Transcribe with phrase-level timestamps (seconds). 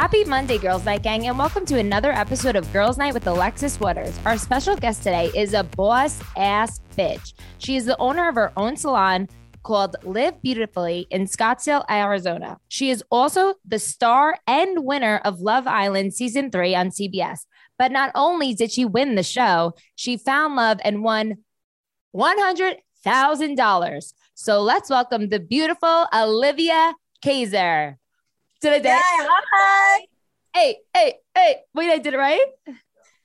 [0.00, 3.78] Happy Monday, Girls Night Gang, and welcome to another episode of Girls Night with Alexis
[3.78, 4.18] Waters.
[4.24, 7.34] Our special guest today is a boss ass bitch.
[7.58, 9.28] She is the owner of her own salon
[9.62, 12.58] called Live Beautifully in Scottsdale, Arizona.
[12.68, 17.40] She is also the star and winner of Love Island season three on CBS.
[17.78, 21.44] But not only did she win the show, she found love and won
[22.16, 24.12] $100,000.
[24.32, 27.98] So let's welcome the beautiful Olivia Kaiser.
[28.60, 29.00] Did I do Yeah,
[29.52, 30.06] hi.
[30.54, 31.56] Hey, hey, hey.
[31.74, 32.44] Wait, I did it right?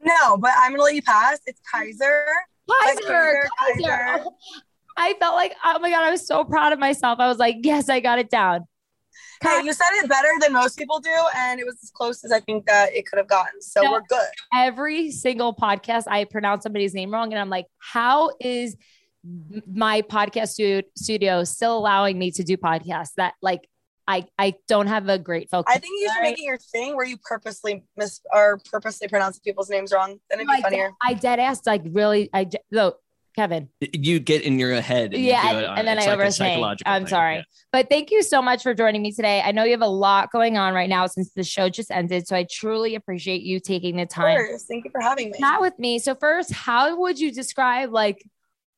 [0.02, 1.40] No, but I'm gonna let you pass.
[1.46, 2.26] It's Kaiser.
[2.70, 3.90] Kaiser, Kaiser, Kaiser.
[3.90, 4.26] Kaiser.
[4.98, 7.20] I felt like, oh my God, I was so proud of myself.
[7.20, 8.66] I was like, yes, I got it down.
[9.44, 12.32] Hey, you said it better than most people do, and it was as close as
[12.32, 13.62] I think that it could have gotten.
[13.62, 13.92] So No.
[13.92, 14.28] we're good.
[14.54, 17.34] Every single podcast, I pronounce somebody's name wrong.
[17.34, 18.78] And I'm like, how is
[19.70, 23.68] my podcast studio still allowing me to do podcasts that like
[24.08, 25.74] I, I don't have a great focus.
[25.76, 26.24] I think you should Right.
[26.32, 30.20] make it your thing where you purposely miss or purposely pronounce people's names wrong.
[30.30, 30.92] Then it'd be I, funnier.
[31.04, 32.94] I dead asked like really, I, de- no,
[33.36, 35.14] Kevin, you get in your head.
[35.14, 36.78] And you Yeah, do and- it on- and then I like overthink.
[36.86, 37.36] I'm thing, sorry.
[37.38, 37.42] yeah.
[37.72, 39.42] But thank you so much for joining me today.
[39.42, 42.28] I know you have a lot going on right now since the show just ended.
[42.28, 44.64] So I truly appreciate you taking the Of time course.
[44.66, 45.40] Thank you for having me.
[45.40, 46.00] chat with me.
[46.00, 48.24] So first, how would you describe like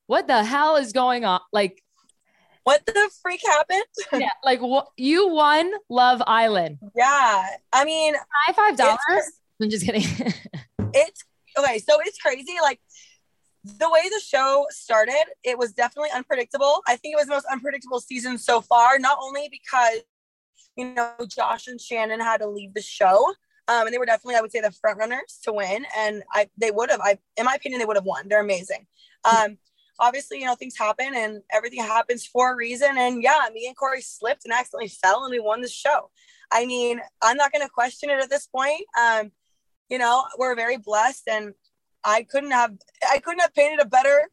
[0.07, 1.41] what the hell is going on?
[1.53, 1.83] Like,
[2.67, 3.83] What the freak happened?
[4.11, 6.79] yeah, like what you won Love Island.
[6.97, 7.47] Yeah.
[7.71, 8.99] I mean, High five dollars.
[9.61, 10.01] I'm just kidding.
[10.93, 11.23] it's
[11.57, 11.79] okay.
[11.79, 12.57] So it's crazy.
[12.61, 12.81] Like
[13.63, 16.81] the way the show started, it was definitely unpredictable.
[16.85, 20.01] I think it was the most unpredictable season so far, not only because,
[20.75, 23.33] you know, Josh and Shannon had to leave the show.
[23.69, 25.85] Um, and they were definitely, I would say, the front runners to win.
[25.97, 28.27] And I they would have, I in my opinion, they would have won.
[28.27, 28.87] They're amazing.
[29.23, 29.57] Um,
[29.99, 32.97] obviously, you know, things happen and everything happens for a reason.
[32.97, 36.09] And yeah, me and Korey slipped and accidentally fell and we won the show.
[36.51, 38.83] I mean, I'm not gonna question it at this point.
[38.99, 39.31] Um,
[39.89, 41.53] you know we're very blessed and
[42.03, 42.73] i couldn't have
[43.09, 44.29] i couldn't have painted a better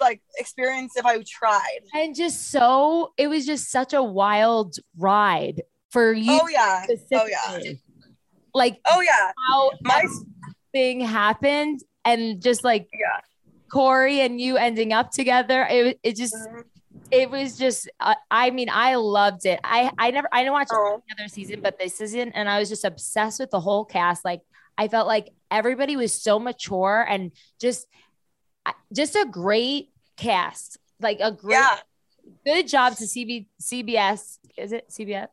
[0.00, 5.62] like experience if i tried and just so it was just such a wild ride
[5.90, 7.72] for you oh yeah oh yeah.
[8.54, 10.04] Like oh yeah how my
[10.72, 13.20] thing happened and just like yeah
[13.72, 15.66] Korey and you ending up together.
[15.70, 16.64] It it just Mhm.
[17.10, 19.60] it was just uh, I mean I loved it.
[19.64, 21.02] I I never I didn't watch Oh.
[21.08, 24.24] the other season, but this season, and I was just obsessed with the whole cast.
[24.24, 24.40] Like
[24.76, 27.86] I felt like everybody was so mature and just
[28.92, 30.78] just a great cast.
[31.00, 31.78] Like a great yeah
[32.44, 34.38] good job to CB CBS.
[34.56, 35.28] Is it CBS?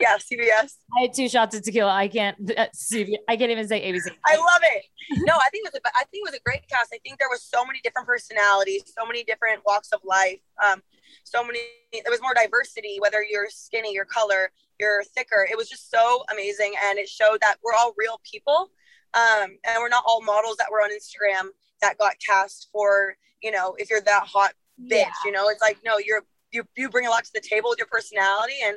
[0.00, 1.92] Yeah cbs I had two shots of tequila.
[1.92, 3.16] I can't uh, CBS.
[3.28, 4.10] I can't even say ABC.
[4.26, 4.84] i love it
[5.26, 7.18] no i think it was a, i think it was a great cast i think
[7.18, 10.82] there was so many different personalities so many different walks of life um
[11.24, 11.60] so many
[11.92, 16.22] there was more diversity whether you're skinny your color you're thicker it was just so
[16.32, 18.70] amazing and it showed that we're all real people
[19.14, 21.48] um and we're not all models that were on instagram
[21.80, 25.10] that got cast for you know if you're that hot bitch Yeah.
[25.24, 26.22] you know it's like no you're
[26.52, 28.76] you you bring a lot to the table with your personality and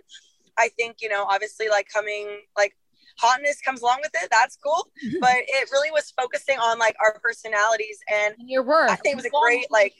[0.61, 2.27] i think you know obviously like coming
[2.57, 2.73] like
[3.19, 4.87] hotness comes along with it that's cool.
[5.19, 8.89] But it really was focusing on like our personalities and And your work.
[8.89, 9.93] I think it was a great, like,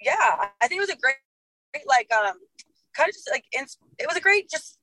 [0.00, 1.16] yeah i think it was a great,
[1.74, 2.36] great like um
[2.94, 4.78] kind of just like ins- it was a great just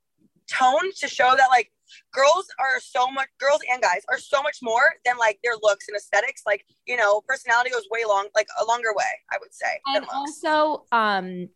[0.50, 1.70] tone to show that like
[2.12, 5.88] girls are so much girls and guys are so much more than like their looks
[5.88, 6.42] and aesthetics.
[6.46, 10.06] Like you know personality goes way long like a longer way i would say and
[10.12, 11.48] also um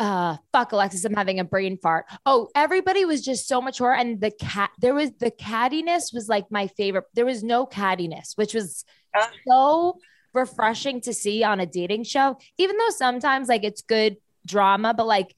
[0.00, 4.20] uh fuck alexis i'm having a brain fart oh everybody was just so mature and
[4.20, 8.54] the cat there was the cattiness was like my favorite there was no cattiness which
[8.54, 8.84] was
[9.14, 9.28] Yeah.
[9.46, 9.98] so
[10.32, 15.06] refreshing to see on a dating show even though sometimes like it's good drama but
[15.06, 15.32] like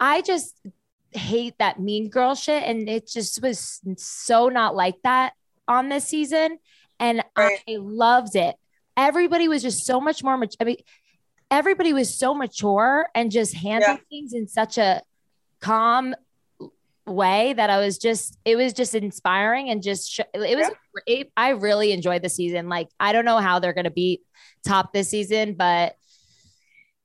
[0.00, 0.60] i just
[1.12, 5.34] hate that mean girl shit and it just was so not like that
[5.68, 6.58] on this season
[6.98, 7.58] and Right.
[7.68, 8.56] i loved it
[8.96, 10.56] everybody was just so much more mature.
[10.60, 10.76] i mean
[11.50, 15.02] everybody was so mature and just handled things in such a
[15.60, 16.14] calm
[17.06, 20.70] way that I was just it was just inspiring and just sh- it was
[21.06, 22.68] it, I really enjoyed the season.
[22.68, 24.22] Like I don't know how they're gonna beat
[24.64, 25.96] top this season, but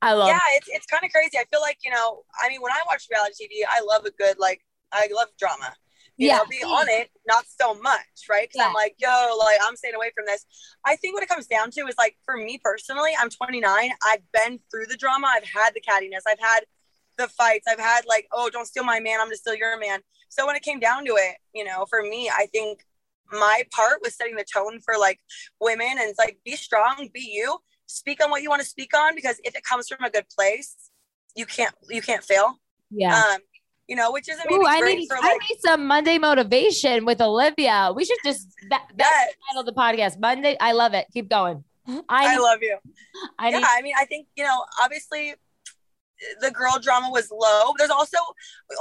[0.02, 1.38] I love yeah it's, it's kind of crazy.
[1.38, 4.10] I feel like you know i mean when i watch reality tv i love a
[4.10, 4.60] good like
[4.92, 5.72] i love drama
[6.16, 6.38] you Yeah.
[6.38, 8.48] know be on it not so much right?
[8.48, 8.68] Because Yeah.
[8.68, 10.44] i'm like yo like i'm staying away from this.
[10.84, 14.32] I think what it comes down to is like for me personally i'm 29 i've
[14.32, 15.28] been through the drama.
[15.30, 16.22] I've had the cattiness.
[16.28, 16.60] I've had
[17.18, 17.66] the fights.
[17.68, 19.20] I've had like oh don't steal my man.
[19.20, 20.00] I'm gonna steal your man.
[20.28, 22.84] So when it came down to it you know for me i think
[23.32, 25.18] my part was setting the tone for like
[25.60, 27.58] women and it's like be strong be you.
[27.88, 30.26] Speak on what you want to speak on because if it comes from a good
[30.28, 30.76] place
[31.34, 32.60] you can't you can't fail.
[32.90, 33.14] Yeah.
[33.34, 33.40] um
[33.88, 37.92] you know, which isn't Ooh, I need, for I need some Monday motivation with Olivia.
[37.94, 39.34] We should just that, that's Yes.
[39.34, 40.20] the title of the podcast.
[40.20, 40.56] Monday.
[40.60, 41.06] I love it.
[41.12, 41.64] Keep going.
[41.88, 42.76] I I love you.
[43.38, 45.34] I yeah, need I mean, I think you know, obviously,
[46.40, 47.74] the girl drama was low.
[47.78, 48.18] There's also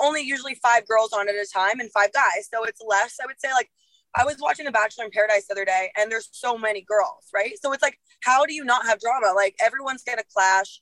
[0.01, 3.17] only usually five girls on at a time and five guys, so it's less.
[3.21, 3.69] I would say like.
[4.17, 7.27] I was watching The Bachelor in Paradise the other day, and there's so many girls,
[7.33, 7.51] right?
[7.61, 9.33] So it's like, how do you not have drama?
[9.35, 10.79] Like everyone's gonna clash.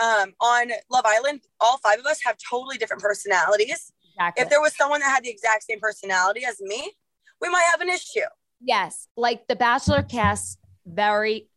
[0.00, 3.92] Um, on Love Island, all five of us have totally different personalities.
[4.14, 4.42] exactly.
[4.42, 6.92] If there was someone that had the exact same personality as me,
[7.40, 8.20] we might have an issue.
[8.60, 11.48] Yes, like the Bachelor cast, very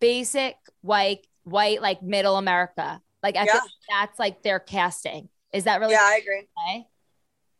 [0.00, 3.00] basic white, white like middle America.
[3.22, 3.60] Like I feel Yeah.
[3.60, 3.70] like
[4.08, 5.28] that's like their casting.
[5.52, 6.86] Is that really Yeah, I agree.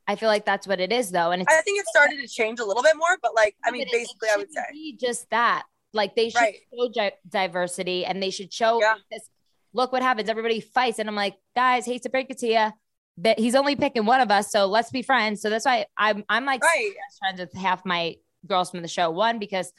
[0.08, 2.26] I feel like that's what it is though, and it's I think it started to
[2.28, 4.52] change a little bit more, but like, I mean, but it- it basically, I would
[4.52, 4.92] say.
[5.00, 5.64] just that.
[5.92, 6.56] Like they should Right.
[6.74, 8.80] show di- diversity, and they should show.
[8.80, 8.94] Yeah.
[9.10, 9.28] This,
[9.72, 10.28] look what happens.
[10.28, 12.68] Everybody fights, and I'm like, guys, hate to break it to you,
[13.16, 15.40] but he's only picking one of us, so let's be friends.
[15.40, 16.92] So that's why I'm I'm like Right.
[17.18, 18.16] friends with half my
[18.46, 19.10] girls from the show.
[19.10, 19.72] One because,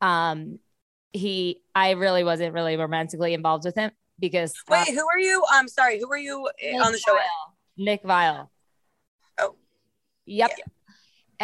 [0.00, 0.58] um,
[1.12, 5.44] he I really wasn't really romantically involved with him because uh, Wait, who are you?
[5.50, 6.00] I'm sorry.
[6.00, 7.14] Who are you Nick on the show?
[7.14, 7.52] Viall.
[7.76, 8.48] Nick Viall.
[9.38, 9.54] Oh.
[10.26, 10.50] Yep.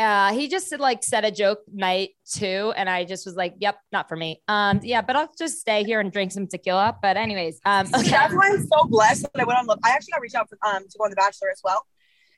[0.01, 3.79] Uh, he just like said a joke night too, and I just was like, "Yep,
[3.93, 6.97] not for me." Um, yeah, but I'll just stay here and drink some tequila.
[7.03, 8.11] But anyways, um, See, okay.
[8.11, 9.79] That's why I'm so blessed that I went on Love.
[9.85, 11.87] I actually got reached out for, um, to go on The Bachelor as well.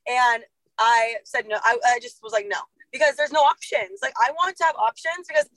[0.08, 0.44] And
[0.78, 1.58] I said no.
[1.62, 2.58] I, I just was like, no,
[2.92, 4.00] because there's no options.
[4.02, 5.48] Like, I want to have options because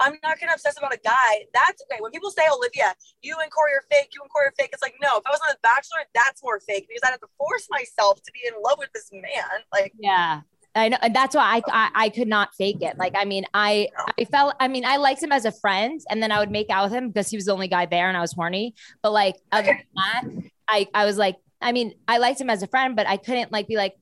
[0.00, 1.46] I'm not going to obsess about a guy.
[1.54, 2.00] That's okay.
[2.00, 4.82] When people say, Olivia, you and Korey are fake, you and Korey are fake, it's
[4.82, 7.28] like, no, if I was on The Bachelor, that's more fake because I had to
[7.38, 9.62] force myself to be in love with this man.
[9.72, 10.40] Like, Yeah.
[10.76, 12.98] I know, and that's why I, I I could not fake it.
[12.98, 13.88] Like, I mean, I
[14.18, 16.68] I felt, I mean, I liked him as a friend, and then I would make
[16.68, 18.74] out with him because he was the only guy there, and I was horny.
[19.02, 22.62] But like, other than that, I I was like, I mean, I liked him as
[22.62, 23.94] a friend, but I couldn't like be like,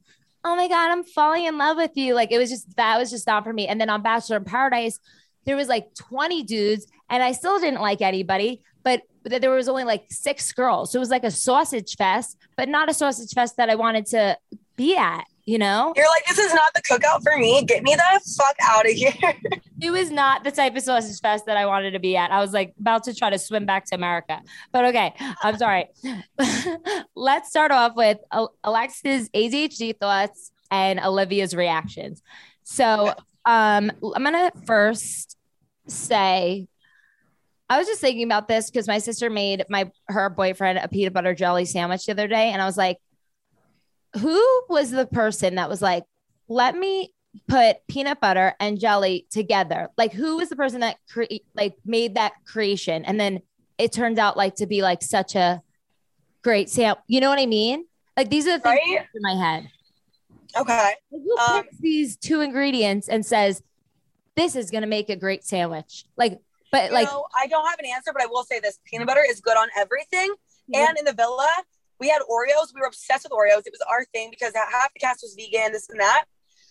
[0.44, 2.14] oh my god, I'm falling in love with you.
[2.14, 3.69] Like, it was just that was just not for me.
[3.69, 4.98] And then on Bachelor in Paradise,
[5.44, 9.84] there was like 20 dudes, and I still didn't like anybody, but there was only
[9.84, 13.56] like six girls, so it was like a sausage fest, but not a sausage fest
[13.58, 14.38] that I wanted to
[14.76, 15.24] be at.
[15.44, 17.64] You know, you're like, this is not the cookout for me.
[17.64, 19.12] Get me the fuck out of here.
[19.80, 22.30] it was not the type of sausage fest that I wanted to be at.
[22.30, 24.40] I was like about to try to swim back to America.
[24.70, 25.12] But okay,
[25.42, 25.88] I'm sorry.
[27.16, 32.22] Let's start off with Al- Alexa's ADHD thoughts and Olivia's reactions.
[32.62, 33.12] So
[33.44, 35.36] um, I'm going to first
[35.88, 36.68] say,
[37.68, 41.14] I was just thinking about this because my sister made my her boyfriend a peanut
[41.14, 42.98] butter jelly sandwich the other day, and I was like,
[44.18, 46.04] who was the person that was like,
[46.48, 47.12] let me
[47.48, 49.88] put peanut butter and jelly together?
[49.96, 51.24] Like, who was the person that cre-
[51.54, 53.04] like made that creation?
[53.04, 53.40] And then
[53.78, 55.62] it turned out like to be like such a
[56.42, 56.96] great sam.
[57.06, 57.86] You know what I mean?
[58.16, 59.06] Like these are the things Right?
[59.14, 59.68] in my head.
[60.56, 60.92] okay.
[61.10, 63.62] Like, who Um, picks these two ingredients and says
[64.36, 66.04] this is gonna make a great sandwich?
[66.16, 66.38] Like,
[66.70, 69.24] but like, know, I don't have an answer, but I will say this peanut butter
[69.28, 70.34] is good on everything.
[70.68, 70.88] Yeah.
[70.88, 71.48] And in the villa,
[72.00, 72.74] we had Oreos.
[72.74, 73.60] We were obsessed with Oreos.
[73.66, 76.24] It was our thing because half the cast was vegan, this and that.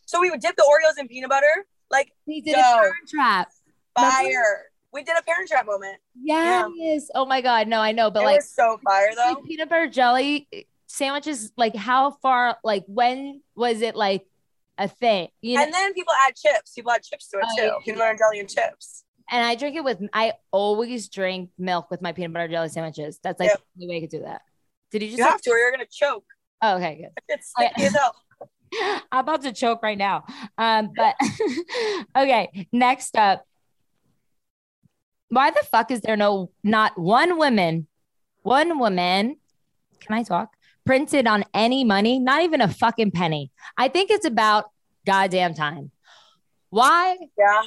[0.06, 2.60] So we would dip the Oreos in peanut butter, like we did Yo.
[2.60, 3.50] a parent trap.
[3.98, 4.16] Remember?
[4.16, 4.66] fire.
[4.94, 5.98] We did a parent trap moment.
[6.22, 7.10] Yes.
[7.16, 7.68] Oh my god.
[7.70, 9.36] No, I know, but it like was so fire though.
[9.36, 14.26] like peanut butter jelly eh, sandwiches like how far like when was it like
[14.78, 16.74] a thing you know And then people add chips.
[16.74, 17.64] People add chips to it Oh, too.
[17.64, 17.72] yeah.
[17.86, 19.06] Peanut butter and jelly and chips.
[19.30, 23.20] and i drink it with i always drink milk with my peanut butter jelly sandwiches
[23.24, 23.62] that's like Yep.
[23.78, 24.42] the only way i could do that
[24.92, 26.26] did you just You say- have to, or you're gonna choke.
[26.62, 27.24] oh, okay good.
[27.30, 28.16] It's Oh, sticky as hell.
[29.12, 30.24] i'm about to choke right now.
[30.58, 31.16] Um but
[32.18, 33.46] okay next up.
[35.30, 37.88] Why the fuck is there no not one woman
[38.44, 39.38] one woman
[40.00, 40.50] can i talk?
[40.86, 43.52] Printed on any money not even a fucking penny.
[43.78, 44.66] I think it's about
[45.06, 45.92] goddamn time.
[46.70, 47.18] Why?
[47.38, 47.62] Yeah.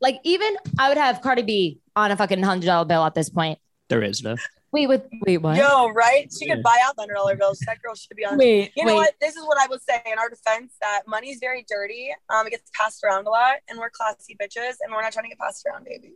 [0.00, 3.30] like even i would have cardi b on a fucking hundred dollar bill at this
[3.30, 3.58] point.
[3.88, 4.36] There is though.
[4.72, 6.30] Wait with wait what Yo, right?
[6.32, 6.54] She Yeah.
[6.54, 7.58] could buy out the hundred dollar bills.
[7.66, 8.36] That girl should be on.
[8.38, 9.14] wait You know wait what?
[9.20, 12.14] This is what I would say in our defense that money's very dirty.
[12.30, 15.24] Um, it gets passed around a lot, and we're classy bitches, and we're not trying
[15.24, 16.14] to get passed around, baby.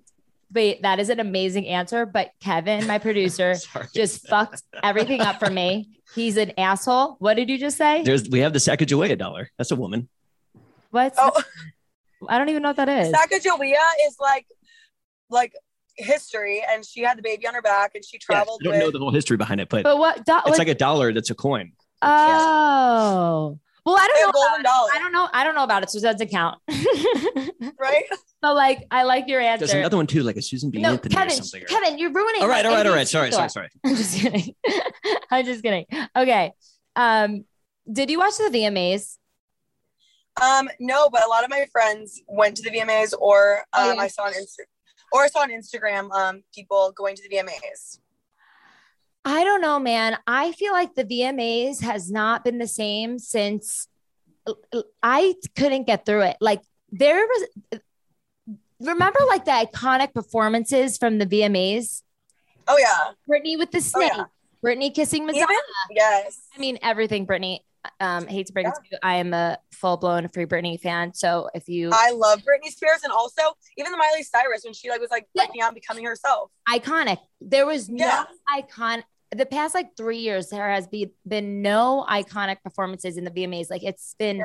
[0.54, 3.54] wait that is an amazing answer but kevin my producer
[3.94, 5.88] just fucked everything up for me.
[6.14, 7.16] He's an asshole.
[7.20, 8.02] What did you just say?
[8.02, 9.50] There's we have the Sacagawea dollar.
[9.56, 10.10] That's a woman.
[10.90, 11.32] What's Oh,
[12.28, 13.14] I don't even know what that is.
[13.14, 14.46] Sacagawea is like,
[15.30, 15.54] like
[15.96, 18.78] history, and she had the baby on her back, and she Yeah, I traveled don't
[18.78, 20.16] know the whole history behind it, but But what?
[20.24, 21.72] Do- it's what- like a dollar that's a coin.
[22.02, 23.58] oh.
[23.84, 24.32] Well, I don't know.
[24.32, 25.28] golden dollar, I don't know.
[25.32, 26.56] I don't know about it, so it doesn't count.
[27.80, 28.04] right?
[28.40, 29.66] but like, I like your answer.
[29.66, 30.80] There's another one too, like a Susan B.
[30.80, 31.66] no, Anthony or Kevin, something.
[31.68, 32.42] Kevin, you're ruining.
[32.42, 33.08] All right, all right, all right.
[33.08, 33.70] Sorry, sorry, sorry.
[33.84, 34.54] I'm just kidding.
[35.32, 35.86] I'm just kidding.
[36.16, 36.52] Okay.
[36.94, 37.44] Um,
[37.92, 39.16] did you watch the VMAs?
[40.40, 43.92] Um, no, but a lot of my friends went to the VMAs, or um, Oh,
[43.94, 44.00] yeah.
[44.00, 44.64] I saw on Insta-
[45.12, 47.98] or I saw on Instagram um, people going to the VMAs.
[49.24, 50.16] I don't know, man.
[50.26, 53.86] I feel like the VMAs has not been the same since
[55.02, 56.36] I couldn't get through it.
[56.40, 57.80] Like there was
[58.80, 62.02] remember like the iconic performances from the VMAs?
[62.66, 64.24] Oh yeah, Britney with the oh snake, yeah.
[64.64, 65.44] Britney kissing Madonna.
[65.44, 65.56] Even
[65.90, 66.40] yes.
[66.54, 67.60] I mean everything Britney.
[68.00, 68.98] Um, hate to break it to you.
[69.02, 71.14] I am a full blown free Britney fan.
[71.14, 73.42] So if you I love Britney Spears, and also
[73.76, 75.46] even the Miley Cyrus when she like was like Yeah.
[75.46, 76.50] breaking out and becoming herself.
[76.68, 77.18] iconic.
[77.40, 78.24] There was no Yeah.
[78.48, 79.02] icon.
[79.34, 83.70] The past like three years, there has be, been no iconic performances in the VMAs.
[83.70, 84.44] Like it's been Yeah.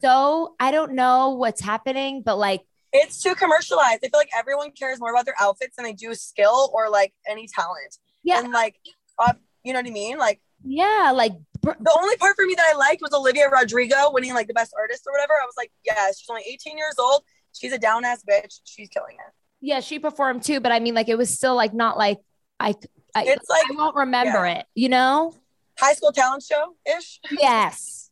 [0.00, 0.54] so.
[0.60, 2.62] I don't know what's happening, but like
[2.92, 4.00] It's too commercialized.
[4.04, 7.12] I feel like everyone cares more about their outfits than they do skill or like
[7.28, 7.98] any talent.
[8.22, 8.76] yeah, And like,
[9.18, 9.32] uh,
[9.64, 10.18] you know what I mean?
[10.18, 14.10] Like yeah, like br- the only part for me that I liked was Olivia Rodrigo
[14.12, 15.34] winning like the best artist or whatever.
[15.34, 17.22] I was like, yes, she's only 18 years old.
[17.52, 18.60] She's a down ass bitch.
[18.64, 19.32] She's killing it.
[19.60, 20.60] yeah, she performed too.
[20.60, 22.18] But I mean, like it was still like not like
[22.58, 22.74] I.
[23.14, 24.60] I, It's like I won't remember yeah.
[24.60, 24.66] it.
[24.74, 25.34] You know?
[25.78, 27.20] high school talent show ish.
[27.30, 28.10] Yes.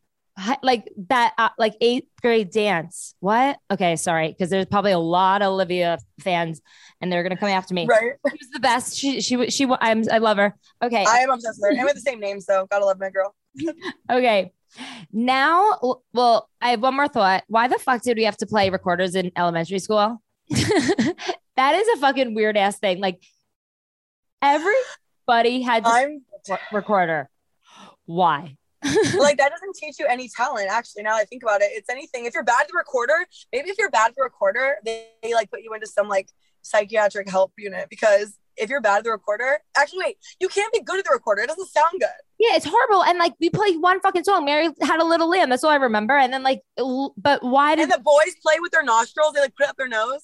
[0.62, 3.14] Like that, uh, like eighth grade dance.
[3.20, 3.58] What?
[3.70, 6.60] Okay, sorry, because there's probably a lot of Olivia fans,
[7.00, 7.86] and they're gonna come after me.
[7.86, 8.12] Right.
[8.28, 8.96] She was the best.
[8.96, 9.66] She she she.
[9.80, 10.54] I'm I love her.
[10.82, 11.76] Okay, I am obsessed with her.
[11.76, 13.34] And with the same name, so gotta love my girl.
[14.10, 14.52] okay.
[15.12, 17.42] Now, well, I have one more thought.
[17.48, 20.22] Why the fuck did we have to play recorders in elementary school?
[20.50, 23.00] that is a fucking weird ass thing.
[23.00, 23.20] Like
[24.40, 27.28] everybody had to recorder.
[28.06, 28.56] Why?
[29.18, 31.90] Like that doesn't teach you any talent actually now that I think about it it's
[31.90, 35.08] anything if you're bad at the recorder maybe if you're bad at the recorder they,
[35.22, 36.28] they like put you into some like
[36.62, 40.80] psychiatric help unit because if you're bad at the recorder actually wait you can't be
[40.80, 42.08] good at the recorder it doesn't sound good
[42.38, 43.04] Yeah, it's horrible.
[43.04, 44.46] And like we played one fucking song.
[44.46, 45.50] Mary had a little lamb.
[45.50, 46.16] That's all I remember.
[46.16, 49.56] And then like, but why did and the boys play with their nostrils they like
[49.56, 50.22] put up their nose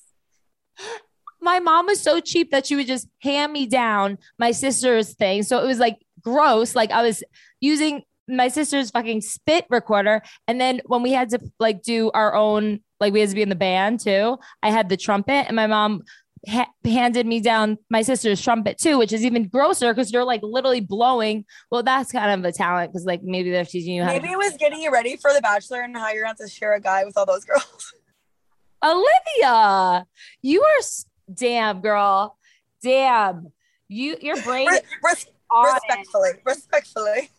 [1.40, 5.42] my mom was so cheap that she would just hand me down my sister's thing.
[5.42, 6.75] So it was like gross.
[6.75, 7.22] Like I was
[7.60, 10.23] using my sister's fucking spit recorder.
[10.49, 13.42] And then when we had to like do our own, like we had to be
[13.42, 16.02] in the band too, I had the trumpet and my mom
[16.49, 20.40] ha- handed me down my sister's trumpet too, which is even grosser because you're like
[20.42, 21.45] literally blowing.
[21.71, 24.33] Well, that's kind of a talent because like maybe they're teaching you how maybe to.
[24.35, 26.80] it was getting you ready for the bachelor and how you're have to share a
[26.80, 27.92] guy with all those girls
[28.85, 30.06] Olivia,
[30.42, 32.38] you are s- damn girl,
[32.83, 33.52] damn.
[33.88, 35.33] You your brain Re- res- it.
[35.54, 37.30] respectfully respectfully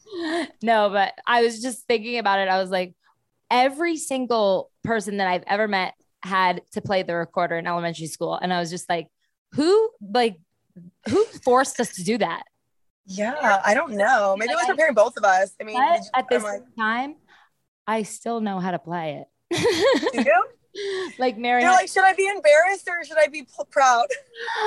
[0.61, 2.47] no, but I was just thinking about it.
[2.47, 2.93] I was like,
[3.51, 8.35] every single person that I've ever met had to play the recorder in elementary school.
[8.35, 9.07] And I was just like,
[9.53, 10.37] who like
[11.09, 12.43] who forced us to do that?
[13.09, 16.01] yeah i don't know maybe it was Like, preparing both of us i mean you-
[16.13, 17.15] at this like, time,
[17.87, 20.25] I still know how to play do it.
[20.27, 20.45] you
[21.17, 24.07] like Mary, you're like should i be embarrassed or should i be p- proud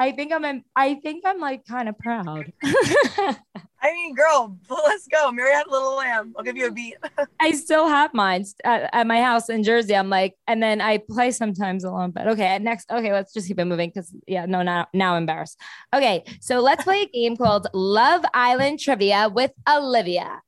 [0.00, 2.52] I think I'm I think I'm like kind of proud.
[2.64, 5.32] I mean, girl, let's go.
[5.32, 6.34] Mary had a little lamb.
[6.36, 6.74] I'll give you a mm-hmm.
[6.74, 6.96] beat.
[7.40, 9.96] I still have mine at, at my house in Jersey.
[9.96, 12.12] I'm like, and then I play sometimes alone.
[12.12, 15.22] But okay, next, okay, let's just keep it moving because yeah, no, now now I'm
[15.22, 15.58] embarrassed.
[15.94, 20.42] Okay, so let's play a game called Love Island Trivia with Olivia.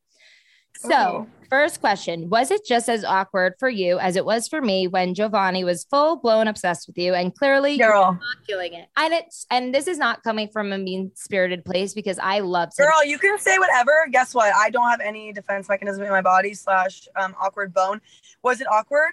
[0.76, 4.87] So, first question Was it just as awkward for you as it was for me
[4.87, 8.88] when Giovanni was full blown obsessed with you and clearly you're Girl, not killing it?
[8.97, 12.71] And it's, and this is not coming from a mean spirited place because I love
[12.76, 12.87] him.
[12.87, 13.93] girl, you can say whatever.
[14.11, 14.54] Guess what?
[14.54, 18.00] I don't have any defense mechanism in my body slash um, awkward bone.
[18.43, 19.12] Was it awkward?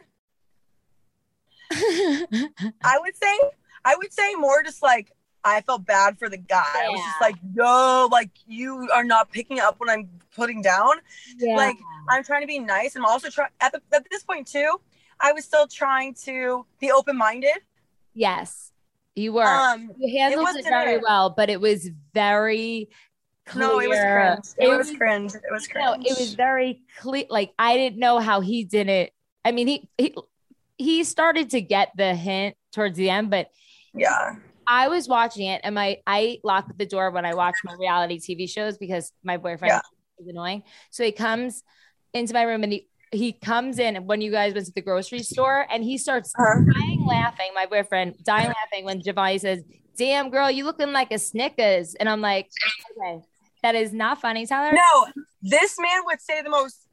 [1.72, 3.40] I would say,
[3.86, 5.12] I would say more just like
[5.44, 6.64] I felt bad for the guy.
[6.76, 10.96] I was just like, yo, like you are not picking up when I'm putting down.
[11.38, 11.56] yeah.
[11.56, 11.78] Like
[12.10, 12.96] I'm trying to be nice.
[12.96, 14.80] I'm also trying at, the, at this point too.
[15.20, 17.60] I was still trying to be open minded.
[18.14, 18.72] yes,
[19.16, 19.46] you were.
[19.46, 21.04] Um, you handled it, wasn't very it.
[21.04, 22.90] well, but it was very
[23.46, 23.68] clear.
[23.68, 24.46] no, it was cringe.
[24.58, 25.36] It, was, cringe.
[25.36, 27.26] It was No, it was very clear.
[27.30, 29.12] Like I didn't know how he didn't.
[29.44, 30.16] I mean, he he
[30.78, 33.50] he started to get the hint towards the end, but
[33.94, 34.36] yeah.
[34.66, 38.20] I was watching it, and my I locked the door when I watch my reality
[38.20, 39.82] TV shows because my boyfriend Yeah.
[40.22, 40.64] Is annoying.
[40.90, 41.64] So he comes
[42.14, 45.20] into my room and he he comes in when you guys went to the grocery
[45.24, 46.62] store, and he starts Uh-huh.
[46.80, 47.50] dying laughing.
[47.54, 49.64] My boyfriend dying laughing when Giovanni says,
[49.98, 52.50] "Damn girl, you looking like a Snickers," and I'm like,
[52.98, 53.22] okay.
[53.64, 54.74] That is not funny, Tyler.
[54.76, 55.08] No,
[55.42, 56.88] this man would say the most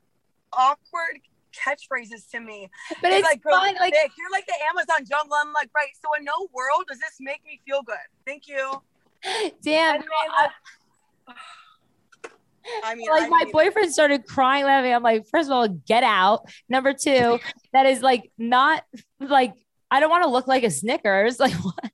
[0.52, 1.20] awkward
[1.54, 2.68] catchphrases to me.
[3.00, 3.70] but He's it's like, fun.
[3.75, 4.11] you're Like, thick.
[4.18, 5.37] you're like the Amazon jungle.
[5.40, 5.88] I'm like, right.
[6.02, 7.97] So in no world does this make me feel good.
[8.26, 8.82] Thank you.
[9.62, 10.08] damn, then,
[12.84, 15.68] I mean, like I my mean, boyfriend started crying laughing i'm like first of all
[15.68, 17.38] get out number two
[17.72, 18.84] that is like not
[19.20, 19.54] like
[19.90, 21.90] i don't want to look like a snickers like what?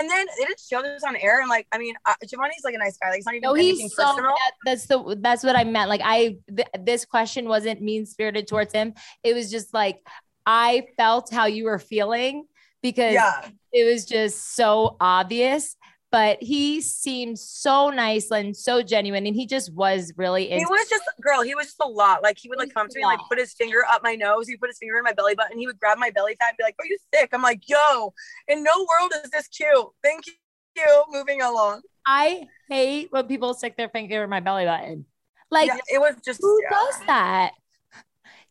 [0.00, 1.40] And then they didn't show this on air.
[1.40, 3.08] And like, I mean, uh, Giovanni's like a nice guy.
[3.08, 4.30] Like, it's not even no anything he's so personal.
[4.30, 8.46] that, that's the that's what i meant like i th- this question wasn't mean spirited
[8.46, 9.98] towards him it was just like
[10.46, 12.46] i felt how you were feeling
[12.80, 13.48] because Yeah.
[13.72, 15.74] it was just so obvious
[16.10, 20.66] but he seemed so nice and so genuine and he just was really He into
[20.70, 22.22] was just, girl, he was just a lot.
[22.22, 24.48] Like, he would like come to me, like, put his finger up my nose.
[24.48, 25.58] He put his finger in my belly button.
[25.58, 28.14] He would grab my belly fat and be like, Are you sick I'm like, Yo,
[28.46, 29.86] in no world is this cute.
[30.02, 31.04] Thank you.
[31.10, 31.82] Moving along.
[32.06, 35.06] I hate when people stick their finger in my belly button.
[35.50, 36.70] Like, yeah, it was just, who yeah.
[36.70, 37.52] does that?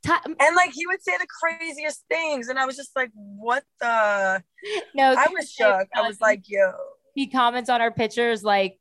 [0.06, 2.50] And like, he would say the craziest things.
[2.50, 4.44] And I was just like, What the?
[4.94, 5.88] no, I was shook.
[5.96, 6.72] I was like, Yo.
[7.18, 8.80] He comments on our pictures like,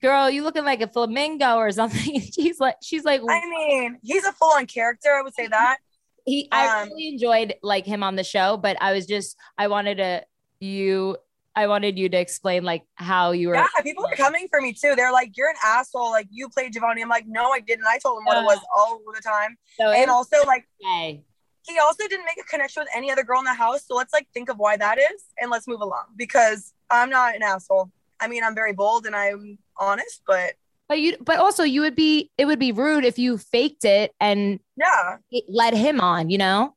[0.00, 4.24] "Girl, you looking like a flamingo or something." she's like, she's like, I mean, he's
[4.24, 5.10] a full on character.
[5.10, 5.76] I would say that.
[6.24, 6.48] he.
[6.50, 9.98] I um, really enjoyed like him on the show, but I was just, I wanted
[9.98, 10.24] to
[10.58, 11.18] you,
[11.54, 13.56] I wanted you to explain like how you were.
[13.56, 14.94] Yeah, people were coming for me too.
[14.96, 16.10] They're like, "You're an asshole.
[16.10, 17.84] Like you played Giovanni." I'm like, "No, I didn't.
[17.86, 21.22] I told him what it was all the time." So And also, like, okay.
[21.66, 23.84] he also didn't make a connection with any other girl in the house.
[23.86, 27.34] So let's like think of why that is, and let's move along because I'm not
[27.34, 27.90] an asshole.
[28.20, 30.54] I mean, I'm very bold and I'm honest, but
[30.88, 34.14] But you, but also you would be, it would be rude if you faked it
[34.20, 35.16] and yeah,
[35.48, 36.30] led him on.
[36.30, 36.74] You know?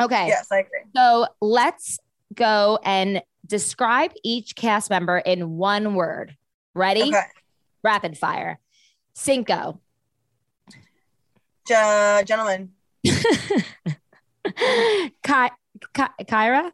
[0.00, 0.28] Okay.
[0.28, 0.80] yes, I agree.
[0.94, 1.98] So let's
[2.34, 6.36] go and describe each cast member in one word.
[6.74, 7.02] Ready?
[7.02, 7.20] Okay,
[7.82, 8.58] Rapid fire.
[9.14, 9.80] Cinco.
[11.68, 12.72] Ge- gentlemen,
[13.04, 13.12] Ki-
[15.22, 16.72] Ki- Kyra?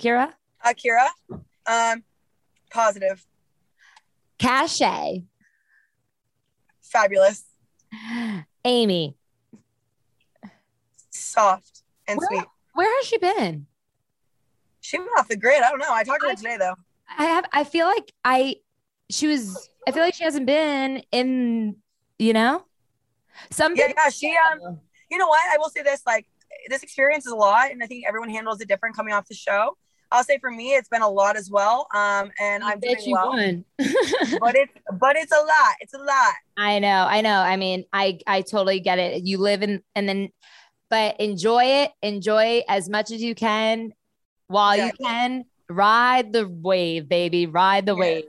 [0.00, 0.32] Kira?
[0.64, 1.08] Akira,
[1.66, 2.04] um,
[2.70, 3.24] positive,
[4.38, 4.80] Cash.
[6.82, 7.44] fabulous,
[8.64, 9.16] Amy.
[11.10, 12.44] soft, and Where- sweet.
[12.74, 13.66] Where has she been?
[14.80, 15.62] She went off the grid.
[15.62, 15.90] I don't know.
[15.92, 16.74] I talked to her I- today though.
[17.18, 18.56] I have I feel like I
[19.10, 21.76] she was I feel like she hasn't been in,
[22.18, 22.64] you know?
[23.50, 24.10] Some Yeah, yeah.
[24.10, 24.80] She um.
[25.10, 25.40] you know what?
[25.52, 26.26] I will say this: like,
[26.68, 29.34] this experience is a lot, and I think everyone handles it different coming off the
[29.34, 29.76] show.
[30.12, 31.88] I'll say for me, it's been a lot as well.
[31.94, 33.64] Um, and I'm doing you well, won.
[33.78, 35.74] but it's but it's a lot.
[35.80, 36.34] It's a lot.
[36.56, 37.38] I know, I know.
[37.40, 39.24] I mean, I I totally get it.
[39.24, 40.30] You live in and then
[40.88, 41.92] but enjoy it.
[42.02, 43.92] Enjoy as much as you can
[44.46, 45.44] while you can.
[45.68, 47.46] Ride the wave, baby.
[47.46, 48.00] Ride the Yeah.
[48.00, 48.24] wave.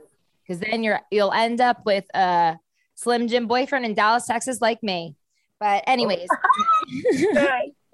[0.48, 2.56] Cause then you're you'll end up with a
[2.94, 5.14] Slim Jim boyfriend in Dallas, Texas, like me.
[5.60, 6.28] But anyways.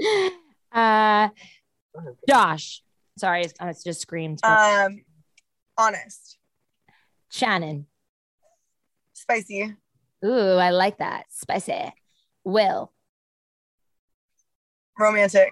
[0.73, 1.29] uh
[2.29, 2.83] Josh.
[3.19, 4.41] Sorry, I just screamed.
[4.45, 5.03] um,
[5.79, 6.37] honest,
[7.31, 7.87] Shannon.
[9.13, 9.75] spicy,
[10.25, 11.27] Ooh, I like that.
[11.31, 11.93] Spicy.
[12.45, 12.93] Will.
[14.99, 15.51] romantic,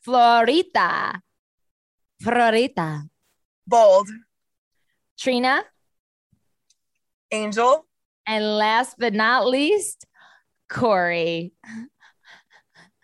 [0.00, 1.20] Florita.
[2.20, 3.02] Florita.
[3.66, 4.08] bold,
[5.18, 5.64] Trina.
[7.30, 7.86] angel,
[8.26, 10.04] And last but not least,
[10.70, 11.52] Korey.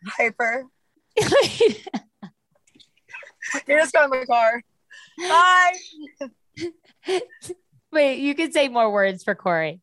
[0.07, 0.65] hyper.
[3.69, 4.63] You just got in the car.
[5.19, 5.73] Bye.
[7.93, 9.81] Wait, you could say more words for Korey.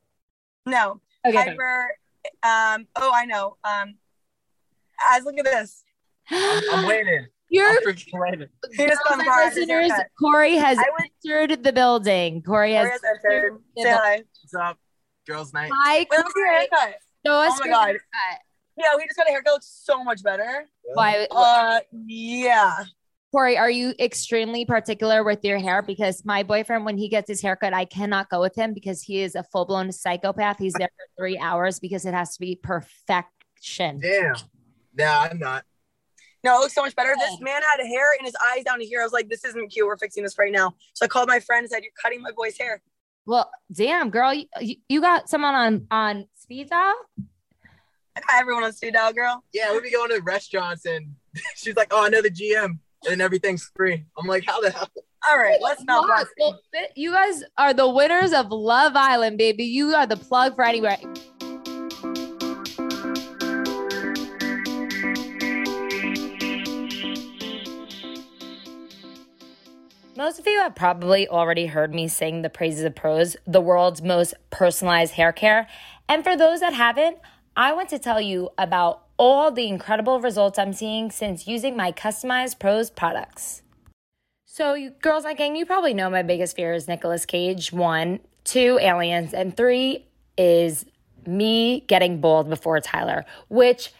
[0.65, 1.37] No, Okay.
[1.37, 1.95] hyper.
[2.43, 2.87] Um.
[2.95, 3.57] Oh, I know.
[3.63, 3.95] Um.
[5.11, 5.83] As look at this.
[6.29, 7.27] I'm waiting.
[7.49, 7.75] You're I'm
[8.13, 8.47] waiting.
[8.77, 9.45] He just got in the car.
[9.45, 9.91] Listeners.
[10.21, 11.09] Korey has I would.
[11.25, 12.41] entered the building.
[12.43, 13.57] Korey has, Korey has entered.
[13.75, 14.23] Yeah, Say hi.
[14.41, 14.77] What's up,
[15.27, 15.71] girls' night?
[15.73, 16.95] Hi, Wait, let me your haircut.
[17.25, 17.85] Show us Oh my God.
[17.87, 18.39] haircut.
[18.77, 19.53] Yeah, we just got a haircut.
[19.53, 20.65] Looks so much better.
[20.93, 22.83] Why, Uh, yeah.
[23.33, 25.81] Korey, are you extremely particular with your hair?
[25.81, 29.21] Because my boyfriend, when he gets his haircut, I cannot go with him because he
[29.21, 30.57] is a full blown psychopath.
[30.59, 33.99] He's there for three hours because it has to be perfection.
[34.01, 34.35] Damn.
[34.97, 35.63] Nah, I'm not.
[36.43, 37.13] No, it looks so much better.
[37.17, 38.99] This man had hair in his eyes down to here.
[38.99, 39.85] I was like, this isn't cute.
[39.87, 40.73] We're fixing this right now.
[40.93, 42.81] So I called my friend and said, You're cutting my boy's hair.
[43.25, 46.95] Well, damn, girl, you, you- you got someone on on speed dial?
[48.17, 49.43] I got everyone on speed dial, girl.
[49.53, 51.13] Yeah, we be going to restaurants and
[51.55, 54.05] she's like, "Oh, I know the GM," and everything's free.
[54.17, 54.89] I'm like, "How the hell?"
[55.29, 56.07] All right, let's not.
[56.07, 56.41] Well, bust it.
[56.73, 59.65] well, you guys are the winners of Love Island, baby.
[59.65, 60.97] You are the plug for anywhere.
[70.17, 74.01] Most of you have probably already heard me sing the praises of Prose, the world's
[74.01, 75.67] most personalized hair care.
[76.07, 77.17] And for those that haven't,
[77.55, 81.91] I want to tell you about all the incredible results I'm seeing since using my
[81.91, 83.61] customized Prose products.
[84.45, 87.71] So, you, girls like gang, you probably know my biggest fear is Nicolas Cage.
[87.71, 90.07] One, two, aliens, and three
[90.39, 90.87] is
[91.27, 93.93] me getting bald before Tyler, which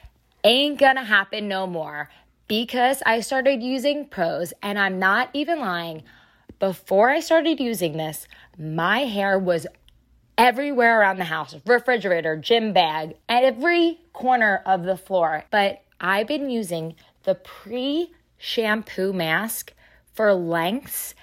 [0.44, 2.10] ain't gonna happen no more
[2.48, 6.02] because I started using Prose, and I'm not even lying.
[6.58, 9.68] Before I started using this, my hair was
[10.42, 15.44] everywhere around the house refrigerator, gym bag, at every corner of the floor.
[15.52, 19.72] But I've been using the pre shampoo mask
[20.14, 21.14] for lengths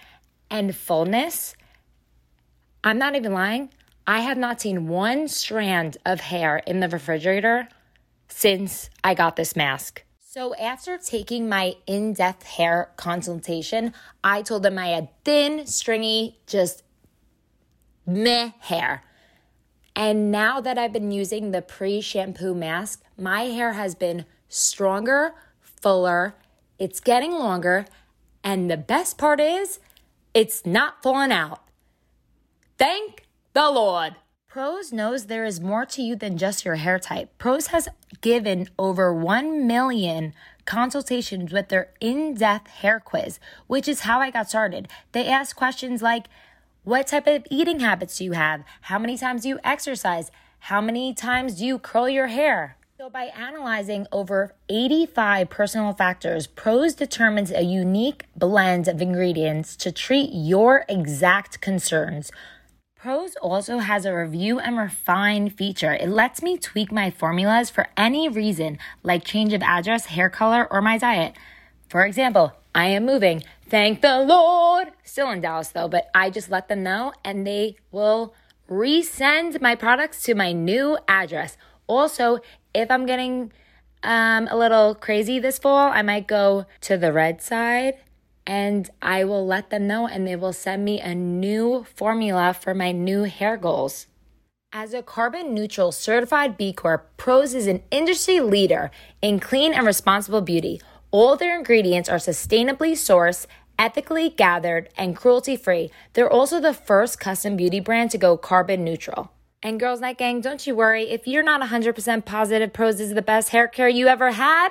[0.48, 1.56] and fullness.
[2.84, 3.70] I'm not even lying.
[4.06, 7.68] I have not seen one strand of hair in the refrigerator
[8.28, 10.04] since I got this mask.
[10.20, 16.38] So, after taking my in depth hair consultation, I told them I had thin, stringy,
[16.46, 16.84] just
[18.06, 19.02] meh hair.
[19.98, 25.34] And now that I've been using the pre shampoo mask, my hair has been stronger,
[25.60, 26.36] fuller,
[26.78, 27.84] it's getting longer,
[28.44, 29.80] and the best part is
[30.32, 31.64] it's not falling out.
[32.78, 34.14] Thank the Lord.
[34.46, 37.36] Prose knows there is more to you than just your hair type.
[37.36, 37.88] Prose has
[38.20, 40.32] given over 1 million
[40.64, 44.86] consultations with their in depth hair quiz, which is how I got started.
[45.10, 46.28] They ask questions like
[46.88, 48.64] What type of eating habits do you have?
[48.80, 50.30] How many times do you exercise?
[50.58, 52.78] How many times do you curl your hair?
[52.96, 59.92] So, by analyzing over 85 personal factors, Prose determines a unique blend of ingredients to
[59.92, 62.32] treat your exact concerns.
[62.96, 65.92] Prose also has a review and refine feature.
[65.92, 70.66] It lets me tweak my formulas for any reason, like change of address, hair color,
[70.70, 71.34] or my diet.
[71.90, 73.42] For example, I am moving.
[73.68, 74.92] Thank the Lord.
[75.04, 78.34] Still in Dallas though, but I just let them know and they will
[78.68, 81.58] resend my products to my new address.
[81.86, 82.38] Also,
[82.72, 83.52] if I'm getting
[84.02, 87.94] um, a little crazy this fall, I might go to the red side
[88.46, 92.72] and I will let them know and they will send me a new formula for
[92.72, 94.06] my new hair goals.
[94.72, 99.86] As a carbon neutral certified B Corp, Prose is an industry leader in clean and
[99.86, 100.80] responsible beauty.
[101.10, 103.46] All their ingredients are sustainably sourced,
[103.78, 105.90] ethically gathered, and cruelty free.
[106.12, 109.32] They're also the first custom beauty brand to go carbon neutral.
[109.62, 113.22] And Girls Night Gang, don't you worry, if you're not 100% positive Prose is the
[113.22, 114.70] best hair care you ever had,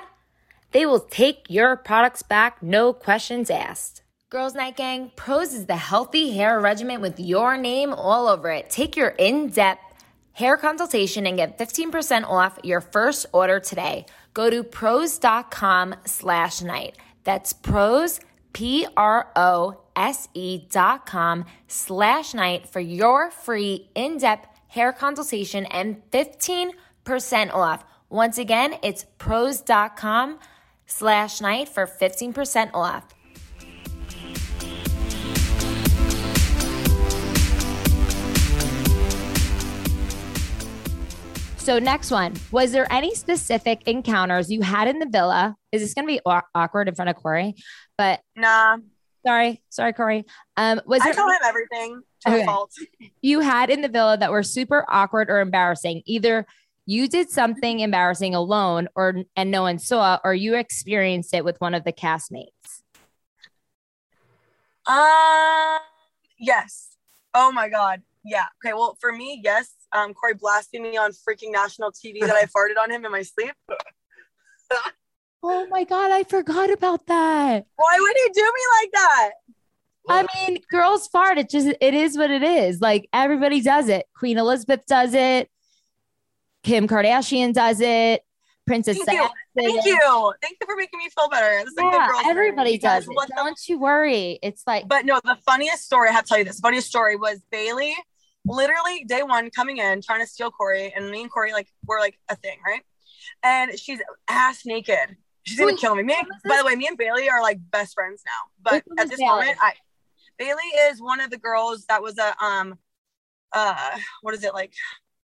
[0.72, 4.02] they will take your products back, no questions asked.
[4.30, 8.68] Girls Night Gang, Prose is the healthy hair regimen with your name all over it.
[8.68, 9.82] Take your in-depth
[10.32, 14.06] hair consultation and get 15% off your first order today.
[14.34, 16.96] Go to prose.com slash night.
[17.24, 18.20] That's prose,
[18.52, 19.88] P-R-O-S-E
[20.70, 26.72] dot com slash night for your free in-depth hair consultation and 15%
[27.54, 27.84] off.
[28.10, 30.38] Once again, it's prose.com
[30.86, 33.04] slash night for 15% off.
[41.68, 45.54] So next one, was there any specific encounters you had in the villa?
[45.70, 46.20] Is this going to be
[46.54, 47.52] awkward in front of Korey?
[47.98, 48.78] But Nah,
[49.26, 50.24] sorry, sorry, Korey.
[50.56, 52.44] Um, was I there tell him everything to Okay.
[52.46, 52.72] fault.
[53.20, 56.02] you had in the villa that were super awkward or embarrassing?
[56.06, 56.46] Either
[56.86, 61.60] you did something embarrassing alone, or and no one saw, or you experienced it with
[61.60, 62.82] one of the castmates.
[64.86, 65.80] Um,
[66.38, 66.96] yes.
[67.34, 68.02] Oh my god.
[68.24, 68.46] Yeah.
[68.64, 68.72] Okay.
[68.74, 69.70] Well, for me, yes.
[69.92, 73.22] Um, Korey blasted me on freaking national TV that I farted on him in my
[73.22, 73.52] sleep.
[75.42, 77.66] Oh my god, I forgot about that.
[77.76, 79.30] Why would he do me like that?
[80.10, 81.38] I mean, girls fart.
[81.38, 82.80] It just it is what it is.
[82.80, 84.06] Like everybody does it.
[84.14, 85.50] Queen Elizabeth does it.
[86.64, 88.22] Kim Kardashian does it.
[88.66, 89.28] Princess Thank you.
[89.56, 90.32] Thank you.
[90.42, 91.64] Thank you for making me feel better.
[91.64, 92.20] This is Yeah, girl.
[92.26, 93.16] everybody does it.
[93.34, 94.38] Don't you worry.
[94.42, 96.60] It's like But no, the funniest story, I have to tell you this.
[96.60, 97.94] Funniest story was Bailey,
[98.44, 101.98] literally day one coming in, trying to steal Korey, and me and Korey like were
[101.98, 102.82] like a thing, right?
[103.42, 105.16] And she's ass naked.
[105.48, 106.02] She's gonna kill me.
[106.02, 106.14] Me,
[106.48, 108.52] by the way, me and Bailey are like best friends now.
[108.62, 109.28] But at this Bailey?
[109.28, 109.72] moment, I
[110.38, 112.78] Bailey is one of the girls that was a um
[113.52, 114.72] uh what is it like?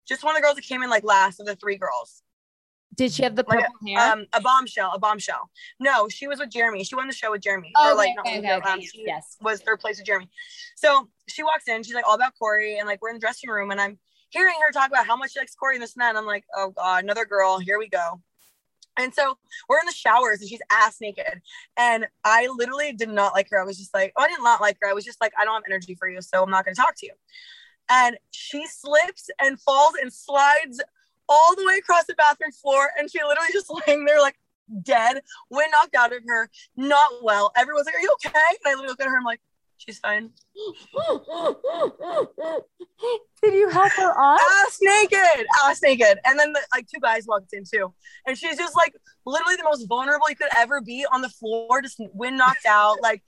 [0.06, 2.22] Just one of the girls that came in like last of the three girls.
[2.94, 4.12] did she have the Like, hair?
[4.12, 5.50] Um, a bombshell, a bombshell.
[5.80, 6.85] No, she was with Jeremy.
[6.85, 7.72] She won the show with Jeremy.
[7.76, 9.37] Oh, or like, okay, okay, won the show, okay, um, yes.
[9.40, 10.28] was third place with Jeremy.
[10.76, 11.82] So she walks in.
[11.82, 13.98] She's like all about Korey, and like we're in the dressing room, and I'm
[14.30, 16.11] hearing her talk about how much she likes Korey and this and that.
[16.11, 17.58] And I'm like, oh god, another girl.
[17.58, 18.20] Here we go.
[18.98, 21.40] And so we're in the showers, and she's ass naked.
[21.76, 23.61] And I literally did not like her.
[23.61, 24.88] I was just like, oh, I did not like her.
[24.88, 26.81] I was just like, I don't have energy for you, so I'm not going to
[26.81, 27.12] talk to you.
[27.90, 30.81] And she slips and falls and slides
[31.28, 34.37] all the way across the bathroom floor, and she literally just laying there like
[34.83, 37.52] dead, wind knocked out of her, not well.
[37.57, 38.31] Everyone's like, "Are you okay?"
[38.64, 39.16] And I literally look at her.
[39.16, 39.40] I'm like,
[39.85, 40.31] She's fine.
[43.42, 44.40] Did you help her up?
[44.40, 46.18] Ass naked, ass naked.
[46.25, 47.92] And then the, like two guys walked in too.
[48.27, 48.95] And she's just like
[49.27, 53.03] literally the most vulnerable you could ever be on the floor, just wind knocked out.
[53.03, 53.23] Like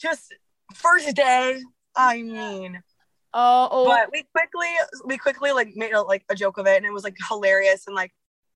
[0.00, 0.32] just
[0.74, 1.60] first day.
[1.96, 2.80] I mean,
[3.34, 3.86] Oh, oh.
[3.86, 4.68] but we quickly
[5.04, 7.86] we quickly like made a, like a joke of it and it was like hilarious
[7.86, 8.12] and like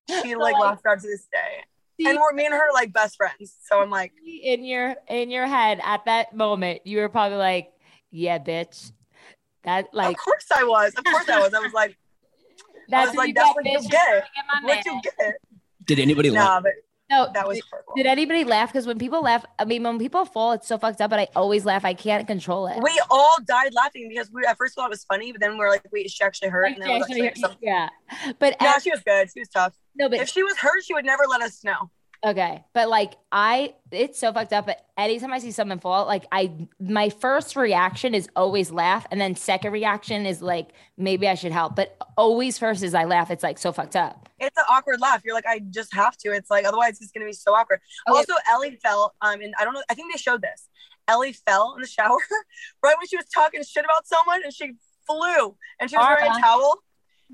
[0.09, 1.63] she like Like- laughed out to this day.
[1.99, 3.55] See, And we're me and her are, like best friends.
[3.61, 7.71] So I'm like, in your in your head at that moment, you were probably like,
[8.09, 8.91] "Yeah, bitch."
[9.63, 10.93] That like of course I was.
[10.95, 11.53] Of course I was.
[11.53, 11.97] I was like,
[12.93, 13.91] I was like, you that's get, what you get.
[13.91, 15.35] Get What you get?
[15.85, 16.63] Did anybody Nah, laugh?
[17.09, 17.93] No, that was did, horrible.
[17.95, 18.71] did anybody laugh?
[18.71, 21.09] Because when people laugh, I mean, when people fall, it's so fucked up.
[21.09, 21.85] But I always laugh.
[21.85, 22.81] I can't control it.
[22.81, 25.69] We all died laughing because we at first thought it was funny, but then we're
[25.69, 26.71] like, wait, she actually hurt.
[26.73, 27.89] And then it was Okay, actually yeah,
[28.39, 29.29] but No, ev- she was good.
[29.33, 29.73] She was tough.
[29.95, 31.91] no, but If she was hurt, she would never let us know.
[32.25, 32.63] Okay.
[32.73, 34.65] But like I it's so fucked up.
[34.65, 39.05] But anytime I see someone fall, like I my first reaction is always laugh.
[39.11, 41.75] And then second reaction is like maybe I should help.
[41.75, 43.29] But always first is I laugh.
[43.29, 44.29] It's like so fucked up.
[44.39, 45.21] It's an awkward laugh.
[45.25, 46.31] You're like, I just have to.
[46.31, 47.81] It's like otherwise it's gonna be so awkward.
[48.07, 48.17] Okay.
[48.17, 49.13] Also, Ellie fell.
[49.21, 49.83] Um, and I don't know.
[49.89, 50.69] I think they showed this.
[51.09, 52.17] Ellie fell in the shower
[52.83, 54.73] right when she was talking shit about someone, and she
[55.05, 56.81] flew, and she was wearing a towel.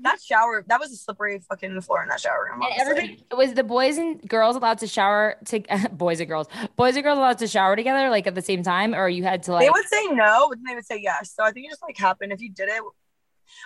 [0.02, 2.62] That shower, that was a slippery fucking floor in that shower room.
[2.62, 5.60] And everybody was the boys and girls allowed to shower to
[5.92, 6.48] boys and girls.
[6.76, 9.42] Boys and girls allowed to shower together like at the same time, or you had
[9.44, 11.34] to like they would say no, but then they would say yes.
[11.34, 12.32] So I think it just like happened.
[12.32, 12.82] If you did it,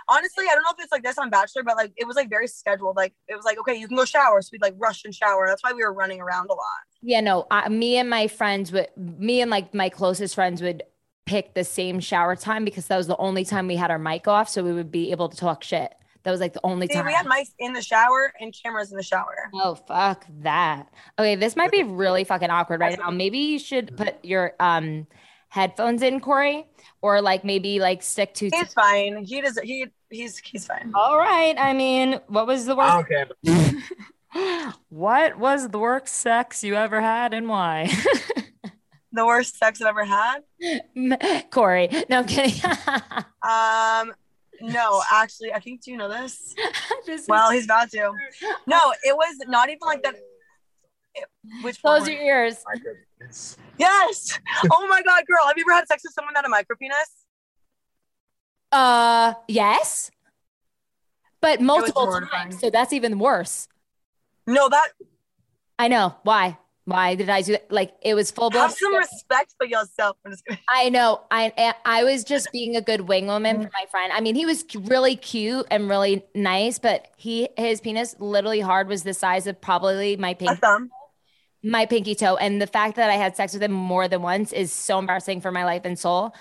[0.09, 2.31] honestly, I don't know if it's like this on Bachelor, but like it was like
[2.31, 2.97] very scheduled.
[2.97, 5.47] Like it was like okay, you can go shower, so we'd like rush and shower.
[5.49, 6.61] That's why we were running around a lot.
[7.03, 7.47] Yeah, no.
[7.51, 10.83] I, me and my friends would, me and like my closest friends would
[11.27, 14.29] pick the same shower time because that was the only time we had our mic
[14.29, 15.94] off, so we would be able to talk shit.
[16.25, 17.07] That was like the only See, time.
[17.07, 19.51] we had mics in the shower and cameras in the shower.
[19.55, 20.89] oh fuck that.
[21.19, 23.11] Okay, this might be really fucking awkward right now.
[23.11, 25.07] Maybe you should put your um
[25.51, 26.65] headphones in, Korey,
[27.03, 28.49] or like maybe like stick to.
[28.53, 29.23] He's fine.
[29.25, 29.59] He does.
[29.63, 30.93] He he's he's fine.
[30.95, 31.55] All right.
[31.59, 33.11] I mean, what was the I worst?
[33.45, 37.91] don't what was the worst sex you ever had, and why?
[39.13, 40.39] The worst sex I've ever had.
[41.53, 42.61] Korey, no I'm kidding.
[43.45, 44.13] Um,
[44.72, 45.83] no, actually, I think.
[45.83, 46.55] Do you know this?
[47.07, 48.12] This is- Well, he's about to.
[48.66, 50.14] No, it was not even like that.
[51.14, 51.29] It-
[51.62, 52.12] which Close one?
[52.12, 52.57] your ears.
[52.72, 52.92] Micro-
[53.79, 54.38] Yes.
[54.72, 56.77] Oh my god, girl, have you ever had sex with someone that had a micro
[56.77, 57.11] penis?
[58.72, 60.11] Uh, yes,
[61.40, 62.59] but multiple times.
[62.61, 63.68] So that's even worse.
[64.46, 64.88] No, that
[65.79, 66.59] I know why.
[66.87, 67.73] Why did I do that?
[67.73, 68.68] Like it was full blown.
[68.68, 70.18] have some respect for yourself.
[70.25, 70.62] I'm just kidding.
[70.68, 71.23] I know.
[71.31, 73.73] I I was just being a good wing woman for mm.
[73.73, 74.12] my friend.
[74.12, 78.88] I mean, he was really cute and really nice, but he his penis literally hard
[78.88, 80.90] was the size of probably my A pink thumb.
[81.62, 82.37] my pinky toe.
[82.37, 85.40] And the fact that I had sex with him more than once is so embarrassing
[85.40, 86.35] for my life and soul.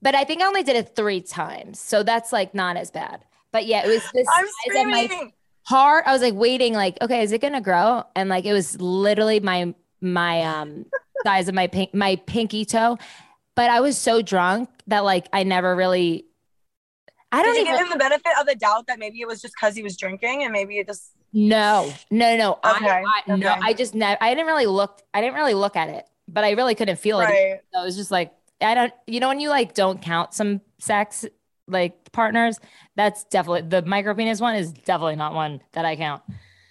[0.00, 1.80] But I think I only did it three times.
[1.80, 3.26] So that's like not as bad.
[3.52, 5.30] But yeah, it was the I'm size of my
[5.66, 6.04] heart.
[6.06, 8.04] I was like waiting, like, okay, is it gonna grow?
[8.14, 10.86] And like it was literally my my um
[11.24, 12.98] size of my pink my pinky toe.
[13.54, 16.26] But I was so drunk that like I never really
[17.32, 19.26] I don't Did you even give him the benefit of the doubt that maybe it
[19.26, 22.52] was just because he was drinking and maybe it just no, no, no.
[22.64, 23.56] Okay, I, I no.
[23.60, 26.52] I just never I didn't really look I didn't really look at it, but I
[26.52, 27.24] really couldn't feel it.
[27.24, 27.60] right.
[27.74, 30.60] So it was just like I don't you know when you like don't count some
[30.78, 31.26] sex
[31.68, 32.58] like partners,
[32.94, 36.22] that's definitely the micro penis one is definitely not one that I count.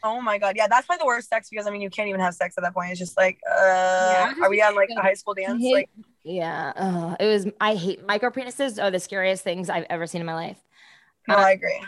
[0.03, 2.21] Oh my god, yeah, that's probably the worst sex because I mean you can't even
[2.21, 2.91] have sex at that point.
[2.91, 5.61] It's just like, uh, I was are we on like a high school dance?
[5.61, 5.89] hate- Like,
[6.23, 6.73] Yeah.
[6.75, 10.25] ugh, it was I hate micro penises are the scariest things I've ever seen in
[10.27, 10.57] my life.
[11.27, 11.81] no, I agree.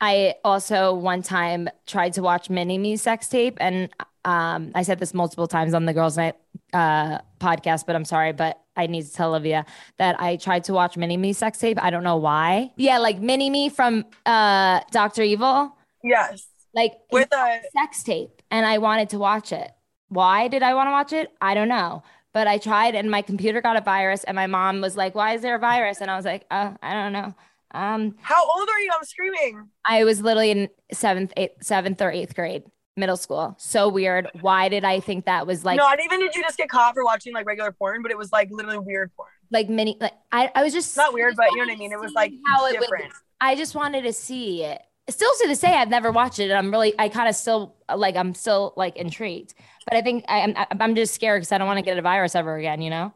[0.00, 3.90] I also one time tried to watch Mini Me sex tape, and
[4.24, 6.36] um, I said this multiple times on the Girls Night
[6.72, 9.64] uh, podcast, but I'm sorry, but I need to tell Olivia
[9.98, 11.78] that I tried to watch Mini Me sex tape.
[11.82, 12.72] I don't know why.
[12.76, 18.64] Yeah, like Mini Me from uh, Doctor Evil, Yes, like with a sex tape, and
[18.66, 19.70] I wanted to watch it.
[20.08, 21.30] Why did I want to watch it?
[21.40, 22.02] I don't know.
[22.32, 25.34] But I tried, and my computer got a virus, and my mom was like, "Why
[25.34, 27.34] is there a virus?" And I was like, "Uh, I don't know."
[27.72, 28.90] Um, how old are you?
[28.96, 29.68] I'm screaming.
[29.84, 32.62] I was literally in seventh, eighth, seventh or eighth grade,
[32.96, 33.54] middle school.
[33.58, 34.28] So weird.
[34.40, 36.94] Why did I think that was like no, not even did you just get caught
[36.94, 39.28] for watching like regular porn, but it was like literally weird porn.
[39.50, 39.96] like mini?
[40.00, 41.92] Like I, I was just not weird, just but you know what I mean.
[41.92, 43.12] It was like how it would- different.
[43.40, 44.82] I just wanted to see it.
[45.08, 46.50] Still to this day, I've never watched it.
[46.50, 49.54] And I'm really, I kind of still like, I'm still like intrigued.
[49.88, 52.02] But I think I, I'm, I'm just scared because I don't want to get a
[52.02, 52.82] virus ever again.
[52.82, 53.14] You know.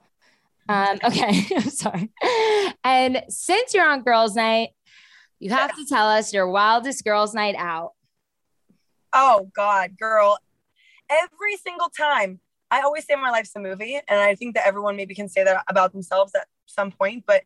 [0.69, 0.99] Um.
[1.05, 1.47] Okay.
[1.57, 2.11] I'm sorry.
[2.83, 4.71] And since you're on Girls' Night,
[5.41, 7.93] you have to tell us your wildest Girls' Night out.
[9.15, 10.39] Oh God, girl.
[11.09, 14.97] Every single time I always say my life's a movie, and I think that everyone
[14.97, 17.25] maybe can say that about themselves at some point.
[17.27, 17.45] But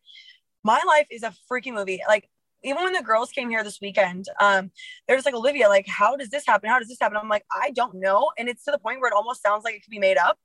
[0.64, 2.00] my life is a freaking movie.
[2.08, 2.30] Like
[2.64, 4.70] even when the girls came here this weekend, um,
[5.06, 6.70] they're just like Olivia, like how does this happen?
[6.70, 7.18] How does this happen?
[7.20, 9.74] I'm like I don't know, and it's to the point where it almost sounds like
[9.74, 10.38] it could be made up.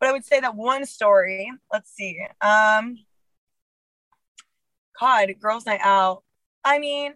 [0.00, 1.52] But I would say that one story.
[1.72, 2.18] Let's see.
[2.40, 2.98] Um,
[5.00, 6.24] God, girls' night out.
[6.64, 7.14] I mean,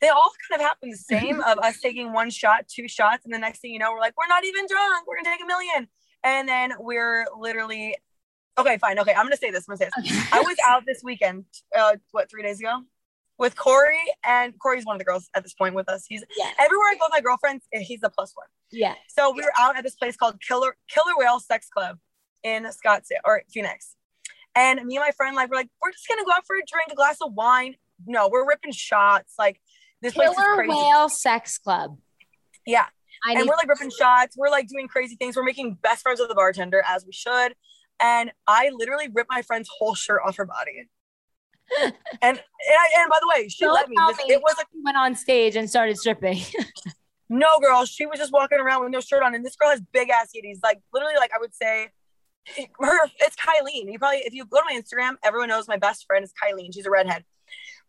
[0.00, 3.32] they all kind of happen the same of us taking one shot, two shots, and
[3.34, 5.06] the next thing you know, we're like, we're not even drunk.
[5.06, 5.88] We're gonna take a million.
[6.24, 7.96] And then we're literally
[8.58, 8.98] okay, fine.
[8.98, 9.66] Okay, I'm gonna say this.
[9.68, 10.28] I'm gonna say this.
[10.32, 11.44] I was out this weekend,
[11.76, 12.80] uh, what, three days ago?
[13.38, 16.04] With Korey, and Korey's one of the girls at this point with us.
[16.08, 16.50] He's Yeah.
[16.58, 18.48] everywhere I go with my girlfriends, eh, he's the plus one.
[18.72, 18.96] Yeah.
[19.08, 21.98] So we were out at this place called Killer Killer Whale Sex Club
[22.42, 23.94] in Scottsdale or Phoenix.
[24.56, 26.62] And me and my friend, like, we're like, we're just gonna go out for a
[26.66, 27.76] drink, a glass of wine.
[28.06, 29.34] No, we're ripping shots.
[29.38, 29.60] Like
[30.02, 30.70] this Killer crazy.
[30.70, 31.98] Whale Sex Club.
[32.66, 32.86] Yeah.
[33.24, 34.36] I and we're like ripping shots.
[34.36, 35.36] We're like doing crazy things.
[35.36, 37.54] We're making best friends with the bartender as we should.
[38.00, 40.88] And I literally ripped my friend's whole shirt off her body.
[41.80, 43.96] and and, I, and by the way, she Don't let me.
[44.08, 44.34] This- me.
[44.34, 46.40] It was like went on stage and started stripping.
[47.28, 47.84] no girl.
[47.84, 50.30] She was just walking around with no shirt on, and this girl has big ass
[50.34, 50.58] titties.
[50.62, 51.88] Like literally, like I would say,
[52.78, 53.10] her.
[53.18, 53.92] It's Kylene.
[53.92, 56.72] You probably if you go to my Instagram, everyone knows my best friend is Kylene.
[56.72, 57.24] She's a redhead.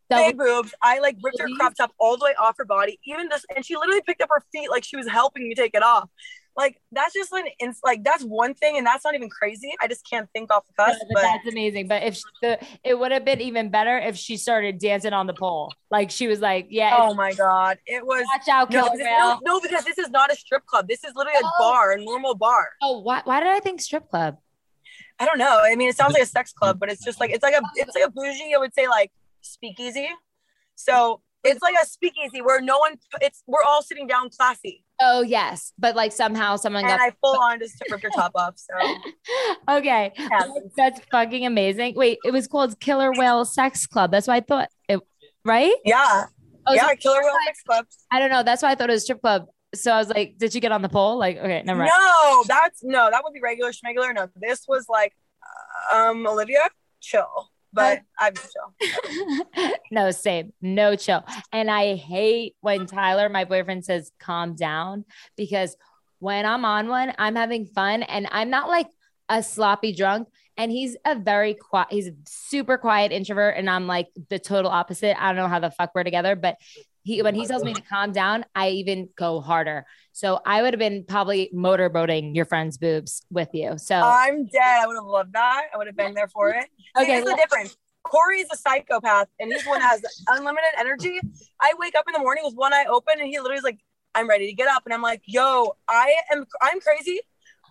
[0.10, 0.74] Big boobs.
[0.82, 3.00] I like ripped her crop top all the way off her body.
[3.06, 5.76] Even this, and she literally picked up her feet like she was helping me take
[5.76, 6.10] it off.
[6.58, 9.74] Like that's just like, it's like that's one thing, and that's not even crazy.
[9.80, 11.88] I just can't think off the No, but But that's amazing.
[11.88, 15.34] But if the it would have been even better if she started dancing on the
[15.34, 15.72] pole.
[15.89, 19.39] Like she was like, "Yeah, oh my god, it was watch out, no, this- no,
[19.43, 20.88] no, because this is not a strip club.
[20.88, 21.52] This is literally a Oh.
[21.60, 22.69] bar, a normal bar.
[22.82, 24.38] Oh, why, why did I think strip club?
[25.19, 25.62] I don't know.
[25.63, 27.62] I mean, it sounds like a sex club, but it's just like it's like a
[27.76, 28.54] it's like a bougie.
[28.56, 30.08] I would say like speakeasy.
[30.75, 32.95] So it's like a speakeasy where no one.
[33.21, 36.99] It's we're all sitting down, classy, Oh yes, but like somehow someone and got.
[37.02, 38.56] I full on just ripped her top off.
[38.58, 38.73] So
[39.78, 40.73] okay, happens.
[40.75, 41.95] that's fucking amazing.
[41.95, 44.12] Wait, it was called Killer Whale Sex Club.
[44.12, 44.99] That's why I thought it.
[45.45, 45.73] Right?
[45.86, 46.25] yeah,
[46.67, 47.86] Oh, yeah, so- Killer Whale Sex Club.
[48.12, 48.43] I don't know.
[48.43, 49.45] That's why I thought it was strip club.
[49.73, 51.17] So I was like, did you get on the pole?
[51.17, 51.91] Like, okay, never mind.
[51.95, 54.13] No, that's no, that would be regular schmegular.
[54.13, 55.13] No, this was like,
[55.93, 59.74] um, Olivia, chill, but I'm chill.
[59.92, 60.54] no, same.
[60.62, 61.24] No chill.
[61.52, 65.06] And I hate when Tyler, my boyfriend, says calm down
[65.38, 65.76] because
[66.20, 68.88] when I'm on one, I'm having fun and I'm not like
[69.30, 70.28] a sloppy drunk.
[70.58, 73.56] And he's a very quiet, he's a super quiet introvert.
[73.56, 75.22] And I'm like the total opposite.
[75.22, 76.58] I don't know how the fuck we're together, but
[77.10, 79.86] he when he tells me to calm down, I even go harder.
[80.12, 83.80] So I would have been probably motorboating your friend's boobs with you.
[83.80, 84.80] So I'm dead.
[84.82, 85.63] I would have loved that.
[85.74, 86.67] I would have been there for it.
[86.95, 87.76] Okay, here's the difference.
[88.06, 91.19] Korey's a psychopath, and he's one that has unlimited energy.
[91.60, 93.80] I wake up in the morning with one eye open, and he literally is like,
[94.13, 96.45] "I'm ready to get up," and I'm like, "Yo, I am.
[96.62, 97.19] I'm crazy."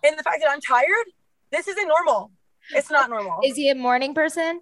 [0.03, 1.07] And the fact that I'm tired,
[1.51, 2.31] this isn't normal.
[2.71, 3.39] It's not normal.
[3.43, 4.61] is he a morning person?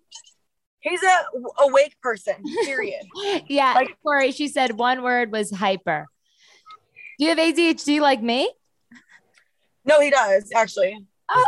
[0.80, 1.16] He's a
[1.64, 2.36] awake person.
[2.66, 3.06] Period.
[3.48, 6.06] Yeah, Like- Korey, she said one word was hyper.
[7.20, 8.52] Do you have ADHD like me?
[9.86, 10.98] No, he does actually.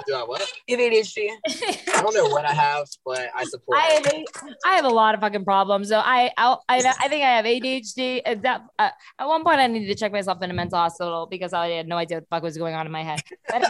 [0.08, 0.46] Do I what?
[0.68, 1.30] You have ADHD.
[1.96, 3.78] I don't know what I have, but I support.
[3.78, 4.26] I have, a-
[4.68, 5.88] I have a lot of fucking problems.
[5.88, 8.22] So I, I'll, I, I think I have ADHD.
[8.26, 8.90] And That, uh,
[9.20, 11.88] at one point, I needed to check myself in a mental hospital because I had
[11.88, 13.22] no idea what the fuck was going on in my head.
[13.48, 13.64] But,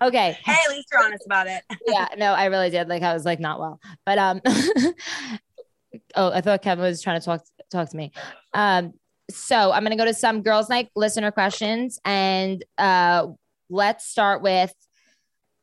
[0.00, 0.38] okay.
[0.44, 1.62] Hey, at least you're honest about it.
[1.86, 2.08] Yeah.
[2.16, 2.88] No, I really did.
[2.88, 3.80] Like I was like not well.
[4.06, 4.40] But um.
[6.14, 8.12] oh, I thought Kevin was trying to talk talk to me.
[8.54, 8.94] Um.
[9.30, 13.26] So I'm gonna go to some girls' night listener questions, and uh,
[13.68, 14.72] let's start with.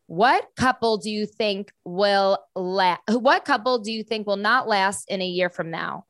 [0.08, 3.02] What couple do you think will last?
[3.10, 6.06] What couple do you think will not last in a year from now?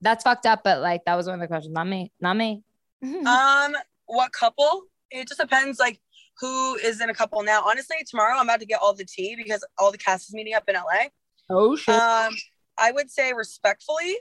[0.00, 1.72] That's fucked up, but like that was one of the questions.
[1.72, 2.10] Not me.
[2.20, 2.64] Not me.
[3.02, 4.82] Um, what couple?
[5.10, 6.00] It just depends, like
[6.40, 7.62] who is in a couple now.
[7.64, 10.54] Honestly, tomorrow I'm about to get all the tea because all the cast is meeting
[10.54, 11.08] up in LA.
[11.50, 11.94] oh shit.
[11.94, 12.34] Um,
[12.78, 14.16] I would say respectfully,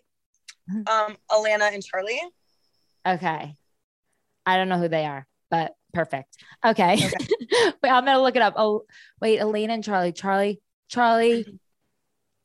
[0.87, 2.21] um, Alana and Charlie.
[3.05, 3.55] Okay.
[4.45, 6.37] I don't know who they are, but perfect.
[6.65, 6.95] Okay.
[7.83, 8.53] wait, I'm gonna look it up.
[8.57, 8.83] Oh,
[9.21, 10.11] wait, Elena and Charlie.
[10.11, 11.59] Charlie, Charlie.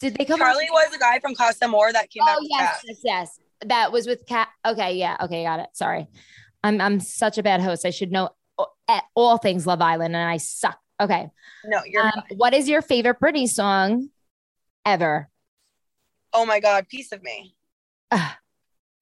[0.00, 0.38] Did they come?
[0.38, 3.38] Charlie was the guy from Casa Amor that came back Oh yes, yes, yes.
[3.66, 4.48] That was with Cat.
[4.66, 5.16] Okay, yeah.
[5.22, 5.68] Okay, got it.
[5.74, 6.08] Sorry.
[6.64, 7.84] I'm I'm such a bad host.
[7.84, 8.30] I should know
[8.88, 10.78] at all things Love Island, and I suck.
[11.00, 11.28] Okay.
[11.64, 12.04] No, you're.
[12.04, 14.10] Um, what is your favorite Britney song
[14.84, 15.30] ever?
[16.32, 17.54] oh my God, piece of me.
[18.10, 18.32] Ugh.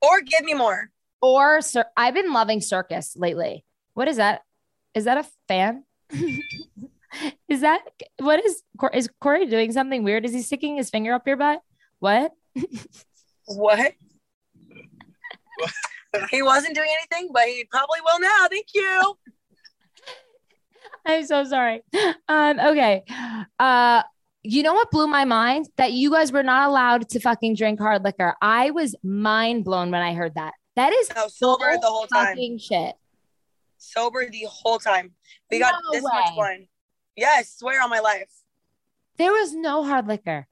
[0.02, 0.90] Or give me more.
[1.20, 3.64] Or sir, I've been loving Circus lately.
[3.94, 4.42] What is that?
[4.94, 5.84] Is that a fan?
[7.48, 7.80] is that
[8.18, 10.24] what is is Korey doing something weird?
[10.24, 11.60] Is he sticking his finger up your butt?
[11.98, 12.32] What?
[13.46, 13.94] What?
[16.30, 18.46] he wasn't doing anything, but he probably will now.
[18.48, 19.18] Thank you.
[21.08, 21.82] I'm so sorry.
[22.28, 23.02] Um, okay.
[23.58, 24.02] Uh,
[24.42, 25.68] you know what blew my mind?
[25.76, 28.34] That you guys were not allowed to fucking drink hard liquor.
[28.42, 30.52] I was mind blown when I heard that.
[30.76, 32.58] That is No, sober so the whole time.
[32.58, 32.94] shit.
[33.78, 35.12] Sober the whole time.
[35.50, 36.34] We got No this much way.
[36.36, 36.68] wine.
[37.16, 38.30] Yes, swear on my life.
[39.16, 40.46] There was no hard liquor.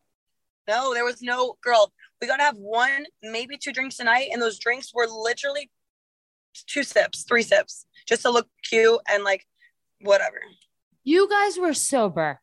[0.67, 1.93] No, there was no girl.
[2.21, 5.71] We gotta have one, maybe two drinks a night, and those drinks were literally
[6.67, 9.47] two sips, three sips, just to look cute and like
[10.01, 10.41] whatever.
[11.05, 12.41] You guys were sober.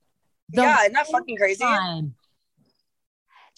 [0.50, 1.64] the yeah, isn't that fucking crazy?
[1.64, 2.16] time.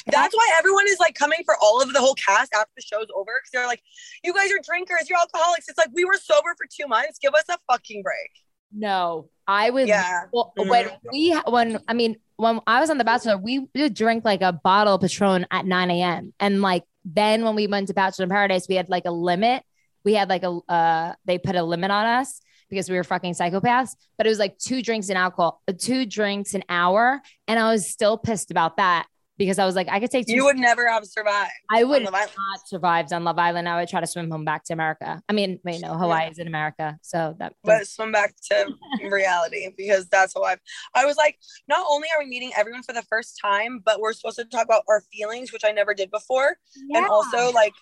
[0.07, 3.07] That's why everyone is like coming for all of the whole cast after the show's
[3.15, 3.81] over because they're like,
[4.23, 7.17] "You guys are drinkers, you're alcoholics." It's like we were sober for two months.
[7.19, 8.29] Give us a fucking break.
[8.71, 9.87] No, I was.
[9.87, 10.23] Yeah.
[10.31, 10.69] Well, Mhm.
[10.69, 14.41] when we when I mean when I was on The Bachelor, we would drink like
[14.41, 16.33] a bottle of Patron at 9 a.m.
[16.39, 19.63] And like then when we went to Bachelor in Paradise, we had like a limit.
[20.03, 23.34] We had like a uh they put a limit on us because we were fucking
[23.34, 23.95] psychopaths.
[24.18, 27.89] But it was like two drinks an alcohol, two drinks an hour, and I was
[27.89, 29.07] still pissed about that
[29.38, 30.34] because I was like, I could take two.
[30.34, 31.51] You would never have survived.
[31.70, 32.30] I would not
[32.66, 33.68] survived on Love Island.
[33.68, 35.22] I would try to swim home back to America.
[35.28, 37.53] I mean, wait, no, Hawaii is in America, so that.
[37.63, 38.68] but swim back to
[39.09, 40.57] reality because that's how I
[40.93, 41.38] I was like,
[41.68, 44.66] not only are we meeting everyone for the first time, but we're supposed to talk
[44.66, 46.57] about our feelings, which I never did before.
[46.93, 47.74] And also like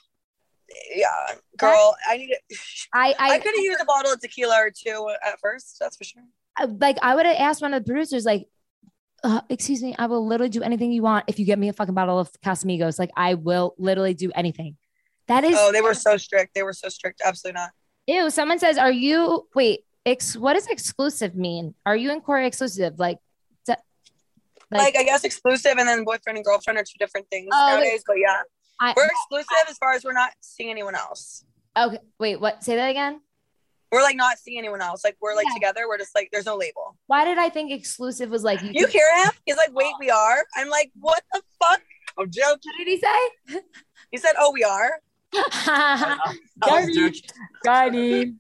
[0.95, 1.07] yeah,
[1.57, 2.57] girl, I need to,
[2.93, 5.97] I I, I, could have used a bottle of tequila or two at first, that's
[5.97, 6.23] for sure.
[6.79, 8.47] Like I would have asked one of the producers, like,
[9.23, 11.73] uh, "Excuse me, I will literally do anything you want if you get me a
[11.73, 12.99] fucking bottle of Casamigos.
[12.99, 14.77] Like, I will literally do anything."
[15.27, 16.53] That is Oh, they were so strict.
[16.53, 17.21] They were so strict.
[17.25, 17.71] Absolutely not.
[18.07, 18.29] ew.
[18.29, 19.85] Someone says, "Are you wait?
[20.05, 21.75] Ex, what does exclusive mean?
[21.85, 22.99] Are you and Korey exclusive?
[22.99, 23.19] Like,
[23.65, 23.75] d-
[24.69, 28.03] Like, I guess exclusive and then boyfriend and girlfriend are two different things Oh, nowadays.
[28.05, 28.41] But yeah,
[28.83, 31.45] I, we're exclusive as far as we're not seeing anyone else.
[31.77, 31.99] okay.
[32.19, 32.63] Wait, what?
[32.63, 33.21] Say that again.
[33.91, 35.03] We're like not seeing anyone else.
[35.03, 35.53] Like we're like Yeah.
[35.53, 35.87] together.
[35.87, 36.97] We're just like there's no label.
[37.07, 39.31] Why did I think exclusive was like You hear him?
[39.45, 40.43] He's like, wait, we are.
[40.55, 41.81] I'm like, what the fuck?
[42.19, 42.71] I'm joking.
[42.77, 43.61] What did he say?
[44.11, 44.91] He said, oh, we are.
[45.33, 46.17] I
[46.61, 47.21] was joking.
[47.63, 48.33] Gardy.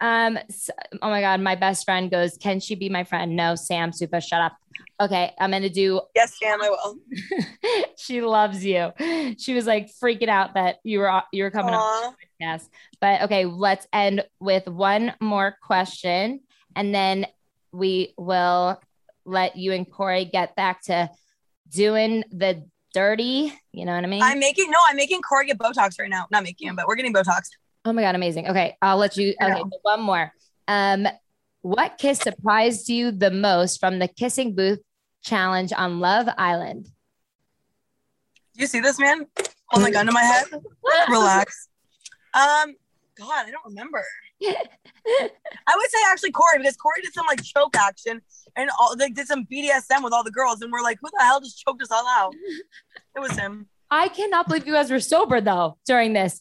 [0.00, 0.38] Um.
[0.50, 0.72] so-
[1.02, 2.36] oh my God, my best friend goes.
[2.36, 3.34] Can she be my friend?
[3.34, 3.92] No, Sam.
[3.92, 4.20] Super.
[4.20, 4.56] Shut up.
[5.00, 6.00] Okay, I'm gonna do.
[6.14, 6.98] Yes, Cam, I will.
[7.96, 8.92] she loves you.
[9.38, 11.80] She was like freaking out that you were you were coming up.
[11.80, 12.14] Aw.
[12.40, 12.68] Yes.
[13.00, 16.40] But okay, let's end with one more question,
[16.74, 17.26] and then
[17.72, 18.80] we will
[19.24, 21.10] let you and Korey get back to
[21.70, 23.52] doing the dirty.
[23.72, 24.22] You know what I mean?
[24.22, 26.26] I'm making no, I'm making Korey get Botox right now.
[26.30, 27.42] Not making him, but we're getting Botox.
[27.84, 28.48] Oh my god, amazing.
[28.48, 29.34] Okay, I'll let you.
[29.40, 30.32] Okay, one more.
[30.66, 31.06] Um,
[31.68, 34.80] what kiss surprised you the most from the kissing booth
[35.22, 36.84] challenge on Love Island?
[38.54, 39.26] Do you see this man?
[39.66, 40.46] Holding a gun to my head.
[41.10, 41.68] Relax.
[42.32, 42.74] Um,
[43.18, 44.02] God, I don't remember.
[44.42, 48.22] I would say actually Korey because Korey did some like choke action
[48.56, 51.22] and all they did some BDSM with all the girls and we're like, who the
[51.22, 52.34] hell just choked us all out?
[53.14, 53.66] It was him.
[53.90, 56.40] I cannot believe you guys were sober though during this.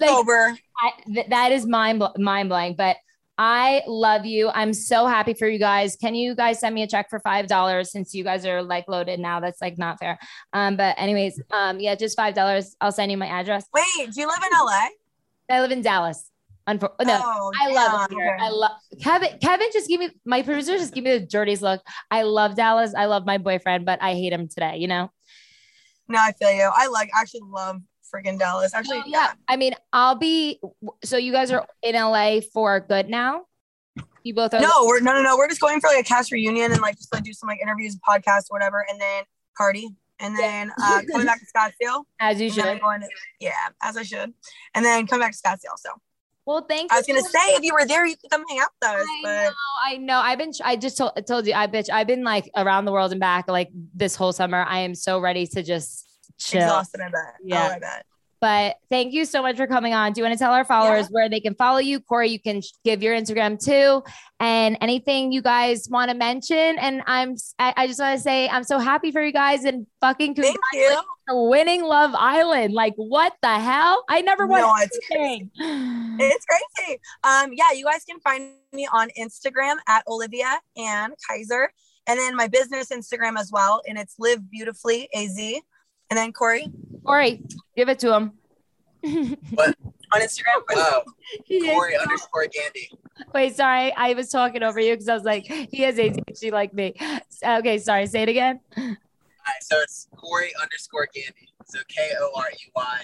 [0.00, 0.56] Like, Sober.
[0.82, 2.74] I, th- that is mind mind blowing.
[2.74, 2.96] But
[3.42, 4.50] I love you.
[4.50, 5.96] I'm so happy for you guys.
[5.96, 8.86] Can you guys send me a check for five dollars since you guys are like
[8.86, 9.40] loaded now?
[9.40, 10.18] That's like not fair.
[10.52, 12.76] Um, but anyways, um, yeah, just five dollars.
[12.82, 13.64] I'll send you my address.
[13.72, 14.88] Wait, do you live in LA?
[15.56, 16.30] I live in Dallas.
[16.68, 18.36] Unfor- no, Oh, I love it here.
[18.38, 18.72] I love
[19.02, 19.38] Kevin.
[19.40, 21.80] Kevin just give me my producer just give me the dirtiest look.
[22.10, 22.92] I love Dallas.
[22.94, 24.76] I love my boyfriend, but I hate him today.
[24.76, 25.10] You know.
[26.08, 26.70] No, I feel you.
[26.76, 27.80] I like actually love
[28.14, 28.74] freaking Dallas.
[28.74, 29.32] Actually, So, yeah.
[29.48, 30.60] I mean, I'll be.
[31.04, 33.42] So you guys are in LA for good now.
[34.22, 34.60] You both are.
[34.60, 35.36] No, we're no, no, no.
[35.36, 37.60] We're just going for like a cast reunion and like just like do some like
[37.62, 39.24] interviews, podcasts, whatever, and then
[39.56, 39.88] party,
[40.18, 42.04] and then uh, coming back to Scottsdale.
[42.20, 42.80] as you should.
[42.80, 43.08] going to-
[43.40, 43.52] yeah,
[43.82, 44.32] as I should,
[44.74, 45.78] and then come back to Scottsdale.
[45.78, 45.90] So
[46.44, 48.58] Well, thank I was gonna so say if you were there, you could come hang
[48.58, 49.06] out with us.
[49.06, 49.52] I But know,
[49.86, 50.18] I know.
[50.18, 50.52] I've been.
[50.62, 51.54] I just told, told you.
[51.54, 51.88] I bitch.
[51.90, 54.64] I've been like around the world and back like this whole summer.
[54.68, 56.09] I am so ready to just
[56.40, 56.62] chill.
[56.62, 57.34] exhausted, I bet.
[57.44, 57.68] Yeah.
[57.68, 58.06] Oh, I bet.
[58.40, 60.12] But thank you so much for coming on.
[60.12, 62.00] Do you want to tell our followers where they can follow you?
[62.00, 64.02] Korey, you can give your Instagram too,
[64.40, 66.56] and anything you guys want to mention.
[66.56, 69.86] And I'm, I, I just want to say I'm so happy for you guys and
[70.00, 72.74] fucking congratulations winning Love Island.
[72.74, 74.04] Like what the hell?
[74.08, 75.50] I never won No, it's anything.
[76.18, 77.00] It's crazy.
[77.24, 81.70] Um, yeah, you guys can find me on Instagram at Olivia and Kaiser,
[82.06, 85.38] and then my business Instagram as well, and it's Live Beautifully Az.
[86.10, 86.72] And then Korey
[87.04, 87.42] Korey,
[87.76, 88.32] give it to him.
[89.54, 89.74] But
[90.12, 90.62] on Instagram.
[90.72, 91.02] Oh,
[91.48, 92.90] Korey underscore Gandy.
[93.32, 93.92] Wait, sorry.
[93.94, 96.94] I was talking over you because I was like, he has ADHD like me.
[97.44, 98.06] Okay, sorry.
[98.06, 98.58] Say it again.
[98.76, 101.52] All right, so it's Korey underscore Gandy.
[101.66, 103.02] So K O R E Y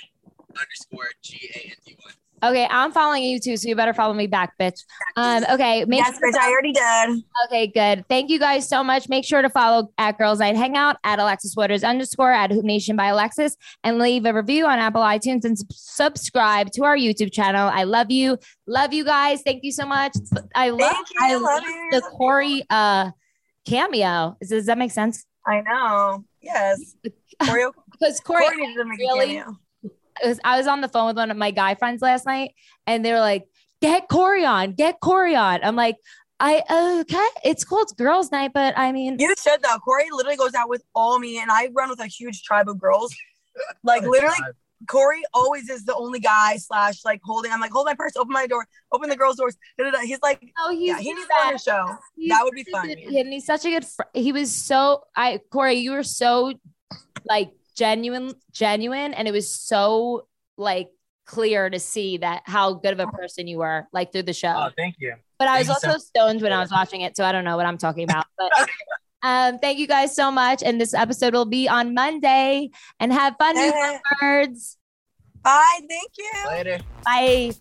[0.60, 2.12] underscore G A N D Y.
[2.42, 4.78] Okay, I'm following you too, so you better follow me back, bitch.
[5.16, 7.24] Um, okay, make yes, sure bitch, I already did.
[7.46, 8.04] Okay, good.
[8.08, 9.08] Thank you guys so much.
[9.08, 12.94] Make sure to follow at Girls Night Hangout at Alexis Waters underscore at Hoop Nation
[12.94, 17.70] by Alexis and leave a review on Apple iTunes and subscribe to our YouTube channel.
[17.72, 18.36] I love you.
[18.66, 19.40] Love you guys.
[19.42, 20.12] Thank you so much.
[20.54, 21.16] I love, you.
[21.20, 23.12] I love the Korey uh
[23.66, 24.36] cameo.
[24.40, 25.24] Does, does that make sense?
[25.46, 26.24] I know.
[26.42, 26.96] Yes.
[27.42, 29.58] Korey, Because Korey, Korey really- a cameo.
[30.22, 32.52] I was, I was on the phone with one of my guy friends last night
[32.86, 33.44] and they were like,
[33.80, 35.62] get Korey on, get Korey on.
[35.62, 35.96] I'm like,
[36.38, 36.62] I,
[37.00, 37.80] okay, it's cool.
[37.80, 41.18] It's girls night, but I mean, You said that Korey literally goes out with all
[41.18, 43.14] me, and I run with a huge tribe of girls.
[43.82, 44.36] Like literally,
[44.84, 47.52] Korey always is the only guy slash like holding.
[47.52, 49.56] I'm like, hold my purse, open my door, open the girls' doors.
[49.78, 50.00] Da, da, da.
[50.00, 51.46] He's like, oh, he's yeah, he needs to that.
[51.46, 51.96] on the show.
[52.16, 52.88] He's That would be such fun.
[52.88, 53.86] good- and he's such a good.
[53.86, 55.04] Fr- he was so.
[55.16, 56.52] I Korey, you were so
[57.24, 60.88] like genuine, genuine, and it was so like
[61.26, 64.54] clear to see that how good of a person you were like through the show.
[64.56, 65.14] Oh, thank you.
[65.38, 67.32] but I was thank you so also stoned when I was watching it, so I
[67.32, 68.26] don't know what I'm talking about.
[68.38, 68.68] But
[69.22, 72.70] um, thank you guys so much, and this episode will be on Monday.
[73.00, 74.78] And have fun, you birds.
[75.42, 75.80] Bye.
[75.88, 76.32] Thank you.
[76.48, 76.78] Later.
[77.04, 77.52] Bye.